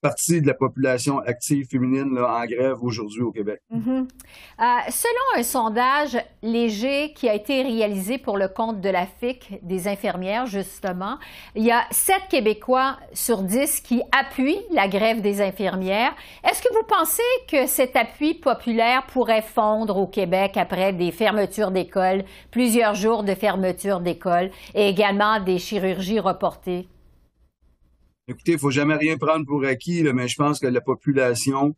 partie 0.00 0.40
de 0.40 0.46
la 0.46 0.54
population 0.54 1.18
active 1.20 1.66
féminine 1.70 2.18
en 2.18 2.44
grève 2.44 2.82
aujourd'hui 2.82 3.22
au 3.22 3.32
Québec. 3.32 3.60
Mm-hmm. 3.74 4.06
Euh, 4.60 4.64
selon 4.90 5.40
un 5.40 5.42
sondage 5.42 6.18
léger 6.42 7.12
qui 7.14 7.28
a 7.28 7.34
été 7.34 7.62
réalisé 7.62 8.18
pour 8.18 8.36
le 8.36 8.48
compte 8.48 8.80
de 8.80 8.88
la 8.88 9.06
FIC 9.06 9.58
des 9.62 9.88
infirmières, 9.88 10.46
justement, 10.46 11.18
il 11.54 11.64
y 11.64 11.70
a 11.70 11.84
7 11.90 12.16
Québécois 12.28 12.98
sur 13.12 13.42
10 13.42 13.80
qui 13.80 14.02
appuient 14.16 14.60
la 14.70 14.88
grève 14.88 15.20
des 15.22 15.40
infirmières. 15.40 16.14
Est-ce 16.48 16.62
que 16.62 16.72
vous 16.72 16.86
pensez 16.88 17.22
que 17.50 17.66
cet 17.66 17.96
appui 17.96 18.34
populaire 18.34 19.06
pourrait 19.06 19.42
fondre 19.42 19.96
au 19.96 20.06
Québec 20.06 20.56
après 20.56 20.92
des 20.92 21.10
fermetures 21.10 21.70
d'écoles, 21.70 22.24
plusieurs 22.50 22.94
jours 22.94 23.24
de 23.24 23.34
fermeture 23.34 24.00
d'écoles 24.00 24.50
et 24.74 24.88
également 24.88 25.40
des 25.40 25.58
chirurgies 25.58 26.20
reportées? 26.20 26.88
Écoutez, 28.28 28.52
il 28.52 28.58
faut 28.58 28.70
jamais 28.70 28.96
rien 28.96 29.16
prendre 29.16 29.46
pour 29.46 29.64
acquis, 29.64 30.02
mais 30.02 30.26
je 30.26 30.36
pense 30.36 30.58
que 30.58 30.66
la 30.66 30.80
population 30.80 31.76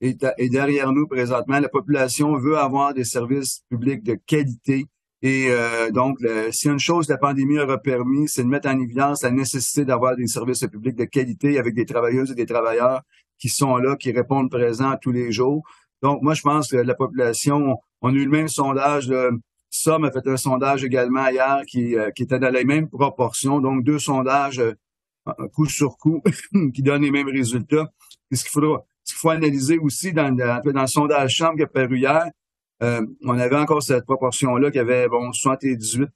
est, 0.00 0.18
derrière 0.50 0.92
nous 0.92 1.06
présentement. 1.06 1.60
La 1.60 1.68
population 1.68 2.36
veut 2.36 2.58
avoir 2.58 2.94
des 2.94 3.04
services 3.04 3.62
publics 3.68 4.02
de 4.02 4.18
qualité. 4.26 4.86
Et 5.22 5.46
euh, 5.50 5.90
donc, 5.92 6.18
si 6.50 6.68
une 6.68 6.80
chose 6.80 7.08
la 7.08 7.16
pandémie 7.16 7.60
aura 7.60 7.78
permis, 7.78 8.28
c'est 8.28 8.42
de 8.42 8.48
mettre 8.48 8.68
en 8.68 8.78
évidence 8.78 9.22
la 9.22 9.30
nécessité 9.30 9.84
d'avoir 9.84 10.16
des 10.16 10.26
services 10.26 10.66
publics 10.66 10.96
de 10.96 11.04
qualité 11.04 11.58
avec 11.58 11.74
des 11.74 11.86
travailleuses 11.86 12.32
et 12.32 12.34
des 12.34 12.46
travailleurs 12.46 13.02
qui 13.38 13.48
sont 13.48 13.76
là, 13.76 13.96
qui 13.96 14.10
répondent 14.10 14.50
présents 14.50 14.96
tous 15.00 15.12
les 15.12 15.30
jours. 15.30 15.62
Donc, 16.02 16.22
moi, 16.22 16.34
je 16.34 16.42
pense 16.42 16.70
que 16.72 16.76
la 16.76 16.94
population, 16.94 17.76
on 18.02 18.08
a 18.08 18.12
eu 18.12 18.24
le 18.24 18.30
même 18.30 18.48
sondage. 18.48 19.08
Là, 19.08 19.30
Somme 19.70 20.04
a 20.04 20.10
fait 20.10 20.26
un 20.26 20.36
sondage 20.36 20.84
également 20.84 21.26
hier 21.28 21.62
qui, 21.66 21.96
euh, 21.96 22.10
qui 22.10 22.24
était 22.24 22.38
dans 22.38 22.52
les 22.52 22.64
mêmes 22.64 22.88
proportions. 22.88 23.60
Donc, 23.60 23.84
deux 23.84 23.98
sondages 23.98 24.58
euh, 24.58 24.74
coup 25.52 25.66
sur 25.66 25.96
coup 25.96 26.22
qui 26.74 26.82
donne 26.82 27.02
les 27.02 27.10
mêmes 27.10 27.28
résultats. 27.28 27.90
ce 28.32 28.42
qu'il 28.42 28.50
faudra, 28.50 28.84
ce 29.04 29.14
faut 29.14 29.30
analyser 29.30 29.78
aussi 29.78 30.12
dans, 30.12 30.34
dans, 30.34 30.60
le 30.64 30.86
sondage 30.86 31.34
chambre 31.34 31.56
qui 31.56 31.62
a 31.62 31.66
paru 31.66 31.98
hier, 31.98 32.30
euh, 32.82 33.06
on 33.22 33.38
avait 33.38 33.56
encore 33.56 33.82
cette 33.82 34.04
proportion-là 34.04 34.70
qui 34.70 34.78
avait 34.78 35.08
bon 35.08 35.32
78 35.32 36.10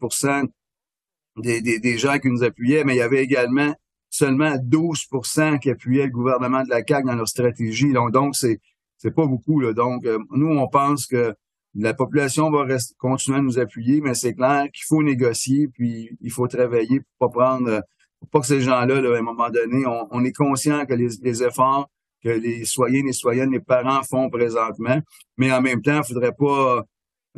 des, 1.37 1.61
des, 1.61 1.79
des, 1.79 1.99
gens 1.99 2.19
qui 2.19 2.29
nous 2.29 2.43
appuyaient, 2.43 2.83
mais 2.85 2.95
il 2.95 2.99
y 2.99 3.03
avait 3.03 3.23
également 3.23 3.75
seulement 4.11 4.57
12% 4.57 5.61
qui 5.61 5.71
appuyaient 5.71 6.07
le 6.07 6.13
gouvernement 6.13 6.65
de 6.65 6.71
la 6.71 6.83
CAQ 6.87 7.07
dans 7.07 7.15
leur 7.15 7.29
stratégie. 7.29 7.93
Donc, 7.93 8.11
donc 8.11 8.35
c'est 8.35 8.61
c'est 8.99 9.13
pas 9.13 9.27
beaucoup. 9.27 9.63
Donc, 9.73 10.05
euh, 10.05 10.19
nous, 10.31 10.49
on 10.49 10.69
pense 10.69 11.07
que 11.07 11.35
la 11.75 11.95
population 11.95 12.51
va 12.51 12.67
continuer 12.99 13.39
à 13.39 13.43
nous 13.43 13.59
appuyer, 13.59 14.01
mais 14.01 14.15
c'est 14.15 14.35
clair 14.35 14.65
qu'il 14.73 14.85
faut 14.87 15.03
négocier, 15.03 15.69
puis 15.69 16.11
il 16.21 16.31
faut 16.33 16.49
travailler 16.49 17.01
pour 17.19 17.31
pas 17.31 17.39
prendre 17.39 17.83
pas 18.31 18.41
que 18.41 18.47
ces 18.47 18.61
gens-là, 18.61 18.97
à 18.97 19.19
un 19.19 19.23
moment 19.23 19.51
donné, 19.51 19.85
on, 19.87 20.25
est 20.25 20.33
conscient 20.33 20.85
que 20.87 20.95
les, 20.95 21.43
efforts 21.43 21.89
que 22.23 22.31
les 22.31 22.65
citoyens, 22.65 23.03
les 23.05 23.13
citoyennes, 23.13 23.51
les 23.53 23.61
parents 23.61 24.03
font 24.03 24.29
présentement, 24.29 25.01
mais 25.37 25.53
en 25.53 25.61
même 25.61 25.83
temps, 25.83 26.01
il 26.03 26.05
faudrait 26.05 26.33
pas 26.33 26.85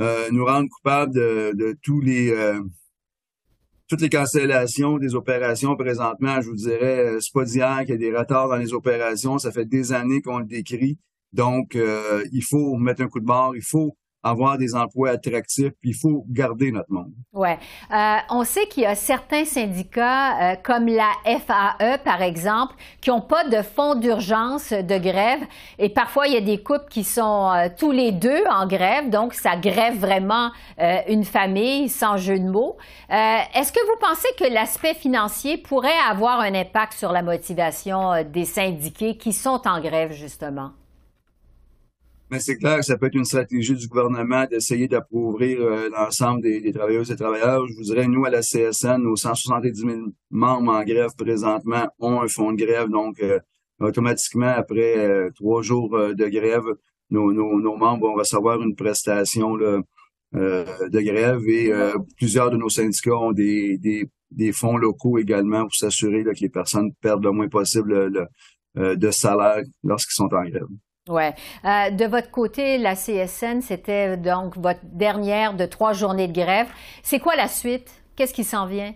euh, 0.00 0.28
nous 0.30 0.44
rendre 0.44 0.68
coupables 0.70 1.12
de, 1.12 1.76
tous 1.82 2.00
les 2.00 2.30
euh, 2.30 2.60
toutes 3.88 4.00
les 4.00 4.08
cancellations 4.08 4.98
des 4.98 5.14
opérations 5.14 5.76
présentement. 5.76 6.40
Je 6.40 6.48
vous 6.48 6.56
dirais, 6.56 7.00
euh, 7.00 7.20
c'est 7.20 7.32
pas 7.32 7.44
d'hier 7.44 7.80
qu'il 7.80 7.90
y 7.90 7.92
a 7.92 7.96
des 7.96 8.16
retards 8.16 8.48
dans 8.48 8.56
les 8.56 8.72
opérations, 8.72 9.38
ça 9.38 9.52
fait 9.52 9.66
des 9.66 9.92
années 9.92 10.22
qu'on 10.22 10.38
le 10.38 10.46
décrit. 10.46 10.98
Donc, 11.32 11.78
il 12.32 12.42
faut 12.42 12.76
mettre 12.76 13.02
un 13.02 13.08
coup 13.08 13.20
de 13.20 13.24
barre, 13.24 13.54
il 13.54 13.62
faut 13.62 13.96
avoir 14.22 14.58
des 14.58 14.74
emplois 14.74 15.10
attractifs, 15.10 15.72
puis 15.80 15.90
il 15.90 15.96
faut 15.96 16.24
garder 16.28 16.72
notre 16.72 16.90
monde. 16.90 17.12
Ouais, 17.32 17.58
euh, 17.92 18.16
on 18.28 18.44
sait 18.44 18.66
qu'il 18.66 18.82
y 18.82 18.86
a 18.86 18.94
certains 18.94 19.44
syndicats, 19.44 20.52
euh, 20.52 20.56
comme 20.62 20.86
la 20.86 21.10
FAE 21.24 21.98
par 22.04 22.20
exemple, 22.20 22.74
qui 23.00 23.10
n'ont 23.10 23.22
pas 23.22 23.44
de 23.44 23.62
fonds 23.62 23.94
d'urgence 23.94 24.72
de 24.72 24.98
grève, 24.98 25.40
et 25.78 25.88
parfois 25.88 26.26
il 26.26 26.34
y 26.34 26.36
a 26.36 26.42
des 26.42 26.62
couples 26.62 26.88
qui 26.90 27.04
sont 27.04 27.50
euh, 27.50 27.68
tous 27.76 27.92
les 27.92 28.12
deux 28.12 28.42
en 28.50 28.66
grève, 28.66 29.08
donc 29.08 29.34
ça 29.34 29.56
grève 29.56 29.98
vraiment 29.98 30.50
une 31.08 31.24
famille 31.24 31.88
sans 31.88 32.16
jeu 32.16 32.38
de 32.38 32.48
mots. 32.48 32.76
Est-ce 33.08 33.72
que 33.72 33.84
vous 33.86 33.98
pensez 34.00 34.28
que 34.38 34.52
l'aspect 34.52 34.94
financier 34.94 35.58
pourrait 35.58 35.90
avoir 36.08 36.40
un 36.40 36.54
impact 36.54 36.94
sur 36.94 37.12
la 37.12 37.22
motivation 37.22 38.22
des 38.24 38.44
syndiqués 38.44 39.16
qui 39.16 39.32
sont 39.32 39.60
en 39.66 39.80
grève 39.80 40.12
justement? 40.12 40.70
Mais 42.30 42.38
c'est 42.38 42.56
clair 42.58 42.76
que 42.76 42.84
ça 42.84 42.96
peut 42.96 43.06
être 43.06 43.16
une 43.16 43.24
stratégie 43.24 43.74
du 43.74 43.88
gouvernement 43.88 44.44
d'essayer 44.46 44.86
d'approuvrir 44.86 45.60
euh, 45.60 45.88
l'ensemble 45.90 46.42
des, 46.42 46.72
travailleuses 46.72 47.10
et 47.10 47.16
travailleurs. 47.16 47.66
Je 47.66 47.74
vous 47.74 47.82
dirais, 47.82 48.06
nous, 48.06 48.24
à 48.24 48.30
la 48.30 48.40
CSN, 48.40 48.98
nos 48.98 49.16
170 49.16 49.80
000 49.80 50.00
membres 50.30 50.72
en 50.72 50.84
grève 50.84 51.10
présentement 51.18 51.88
ont 51.98 52.20
un 52.20 52.28
fonds 52.28 52.52
de 52.52 52.64
grève. 52.64 52.88
Donc, 52.88 53.20
euh, 53.20 53.40
automatiquement, 53.80 54.46
après 54.46 54.96
euh, 54.98 55.30
trois 55.34 55.62
jours 55.62 55.90
de 55.90 56.28
grève, 56.28 56.62
nos, 57.10 57.32
nos, 57.32 57.76
membres 57.76 58.06
vont 58.06 58.14
recevoir 58.14 58.62
une 58.62 58.76
prestation 58.76 59.56
de 59.56 59.82
grève 61.00 61.42
et 61.48 61.72
plusieurs 62.16 62.52
de 62.52 62.56
nos 62.56 62.68
syndicats 62.68 63.16
ont 63.16 63.32
des, 63.32 63.78
des, 63.78 64.08
des 64.30 64.52
fonds 64.52 64.76
locaux 64.76 65.18
également 65.18 65.62
pour 65.62 65.74
s'assurer 65.74 66.22
que 66.22 66.40
les 66.40 66.48
personnes 66.48 66.92
perdent 67.00 67.24
le 67.24 67.32
moins 67.32 67.48
possible 67.48 68.28
de 68.76 69.10
salaire 69.10 69.64
lorsqu'ils 69.82 70.14
sont 70.14 70.32
en 70.32 70.44
grève. 70.44 70.68
Oui. 71.10 71.24
Euh, 71.64 71.90
de 71.90 72.04
votre 72.04 72.30
côté, 72.30 72.78
la 72.78 72.94
CSN, 72.94 73.60
c'était 73.60 74.16
donc 74.16 74.56
votre 74.56 74.80
dernière 74.84 75.54
de 75.54 75.66
trois 75.66 75.92
journées 75.92 76.28
de 76.28 76.32
grève. 76.32 76.68
C'est 77.02 77.18
quoi 77.18 77.34
la 77.34 77.48
suite? 77.48 77.90
Qu'est-ce 78.14 78.32
qui 78.32 78.44
s'en 78.44 78.66
vient? 78.66 78.94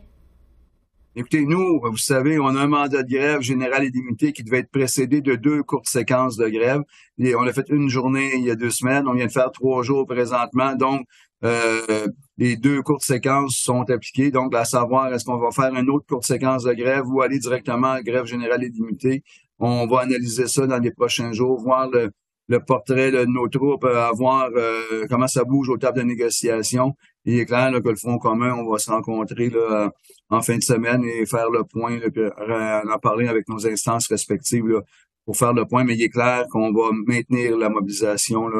Écoutez, 1.16 1.44
nous, 1.44 1.81
vous 1.81 1.96
savez, 1.96 2.40
on 2.40 2.48
a 2.48 2.61
un 2.61 2.66
mandat 2.66 3.05
de 3.05 3.09
grève 3.09 3.40
général 3.40 3.85
et 3.85 3.90
limité 3.90 4.33
qui 4.33 4.42
devait 4.42 4.59
être 4.59 4.70
précédé 4.70 5.20
de 5.20 5.37
deux 5.37 5.62
courtes 5.62 5.87
séquences 5.87 6.37
de 6.37 6.48
grève. 6.48 6.83
On 7.20 7.46
a 7.46 7.53
fait 7.53 7.68
une 7.68 7.88
journée 7.88 8.33
il 8.35 8.44
y 8.44 8.50
a 8.50 8.57
deux 8.57 8.70
semaines. 8.70 9.07
On 9.07 9.14
vient 9.14 9.27
de 9.27 9.33
faire 9.33 9.53
trois 9.53 9.85
jours 9.85 10.07
présentement. 10.07 10.74
Donc, 10.74 11.07
euh, 11.44 12.07
les 12.37 12.57
deux 12.57 12.83
courtes 12.83 13.05
séquences 13.05 13.57
sont 13.57 13.88
appliquées. 13.90 14.31
Donc, 14.31 14.55
à 14.55 14.64
savoir, 14.64 15.12
est-ce 15.12 15.24
qu'on 15.24 15.38
va 15.38 15.50
faire 15.53 15.72
une 15.74 15.88
autre 15.88 16.07
courte 16.07 16.24
séquence 16.24 16.64
de 16.64 16.72
grève 16.72 17.07
ou 17.07 17.20
aller 17.20 17.38
directement 17.38 17.92
à 17.92 18.03
grève 18.03 18.24
générale 18.24 18.64
et 18.64 18.70
limitée? 18.70 19.22
On 19.66 19.87
va 19.87 20.00
analyser 20.00 20.46
ça 20.46 20.66
dans 20.66 20.79
les 20.79 20.90
prochains 20.90 21.33
jours, 21.33 21.59
voir 21.59 21.88
le, 21.88 22.61
portrait 22.66 23.11
de 23.11 23.24
nos 23.24 23.48
troupes, 23.48 23.85
euh, 23.85 24.11
voir 24.11 24.50
euh, 24.55 25.07
comment 25.09 25.27
ça 25.27 25.42
bouge 25.42 25.70
aux 25.70 25.79
tables 25.79 26.00
de 26.00 26.05
négociation. 26.05 26.94
Il 27.24 27.38
est 27.38 27.46
clair 27.46 27.72
que 27.83 27.88
le 27.88 27.96
Front 27.96 28.18
commun, 28.18 28.53
on 28.59 28.70
va 28.70 28.79
se 28.79 28.90
rencontrer 28.90 29.48
là, 29.48 29.90
en 30.29 30.42
fin 30.42 30.59
de 30.59 30.62
semaine 30.62 31.03
et 31.05 31.24
faire 31.24 31.48
le 31.48 31.64
point, 31.64 31.98
là, 32.46 32.83
en 32.94 32.98
parler 32.98 33.27
avec 33.27 33.48
nos 33.48 33.66
instances 33.66 34.07
respectives 34.09 34.83
pour 35.24 35.35
faire 35.35 35.55
le 35.55 35.64
point. 35.64 35.83
Mais 35.85 35.94
il 35.94 36.03
est 36.03 36.11
clair 36.11 36.44
qu'on 36.50 36.70
va 36.70 36.90
maintenir 37.07 37.57
la 37.57 37.70
mobilisation. 37.70 38.50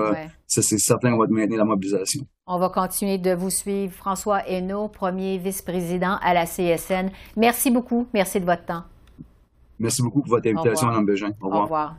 C'est 0.47 0.63
certain 0.63 1.11
qu'on 1.11 1.19
va 1.19 1.27
maintenir 1.27 1.59
la 1.59 1.67
mobilisation. 1.67 2.23
On 2.47 2.59
va 2.59 2.71
continuer 2.71 3.19
de 3.19 3.35
vous 3.35 3.51
suivre. 3.51 3.93
François 3.93 4.49
Hainaut, 4.49 4.89
premier 4.89 5.37
vice-président 5.37 6.17
à 6.23 6.33
la 6.33 6.47
CSN. 6.47 7.11
Merci 7.37 7.71
beaucoup. 7.71 8.07
Merci 8.15 8.41
de 8.41 8.47
votre 8.47 8.65
temps. 8.65 8.85
Merci 9.85 10.01
beaucoup 10.01 10.23
pour 10.23 10.31
votre 10.31 10.49
invitation, 10.49 10.87
Mme 10.89 11.05
Bégin. 11.05 11.29
Au 11.43 11.45
revoir. 11.45 11.61
Au 11.61 11.65
revoir. 11.65 11.95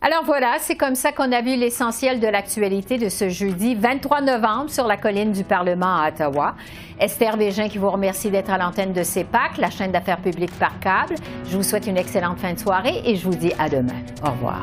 Alors 0.00 0.24
voilà, 0.24 0.56
c'est 0.58 0.74
comme 0.74 0.94
ça 0.94 1.12
qu'on 1.12 1.32
a 1.32 1.42
vu 1.42 1.54
l'essentiel 1.54 2.18
de 2.18 2.26
l'actualité 2.26 2.96
de 2.96 3.10
ce 3.10 3.28
jeudi 3.28 3.74
23 3.74 4.22
novembre 4.22 4.70
sur 4.70 4.86
la 4.86 4.96
colline 4.96 5.30
du 5.32 5.44
Parlement 5.44 5.98
à 5.98 6.08
Ottawa. 6.08 6.54
Esther 6.98 7.36
Bégin 7.36 7.68
qui 7.68 7.76
vous 7.76 7.90
remercie 7.90 8.30
d'être 8.30 8.50
à 8.50 8.56
l'antenne 8.56 8.94
de 8.94 9.02
CEPAC, 9.02 9.58
la 9.58 9.68
chaîne 9.68 9.92
d'affaires 9.92 10.20
publiques 10.20 10.58
par 10.58 10.78
câble. 10.80 11.16
Je 11.50 11.56
vous 11.58 11.62
souhaite 11.62 11.86
une 11.86 11.98
excellente 11.98 12.38
fin 12.38 12.54
de 12.54 12.58
soirée 12.58 13.02
et 13.04 13.16
je 13.16 13.24
vous 13.24 13.36
dis 13.36 13.52
à 13.58 13.68
demain. 13.68 14.00
Au 14.26 14.30
revoir. 14.30 14.62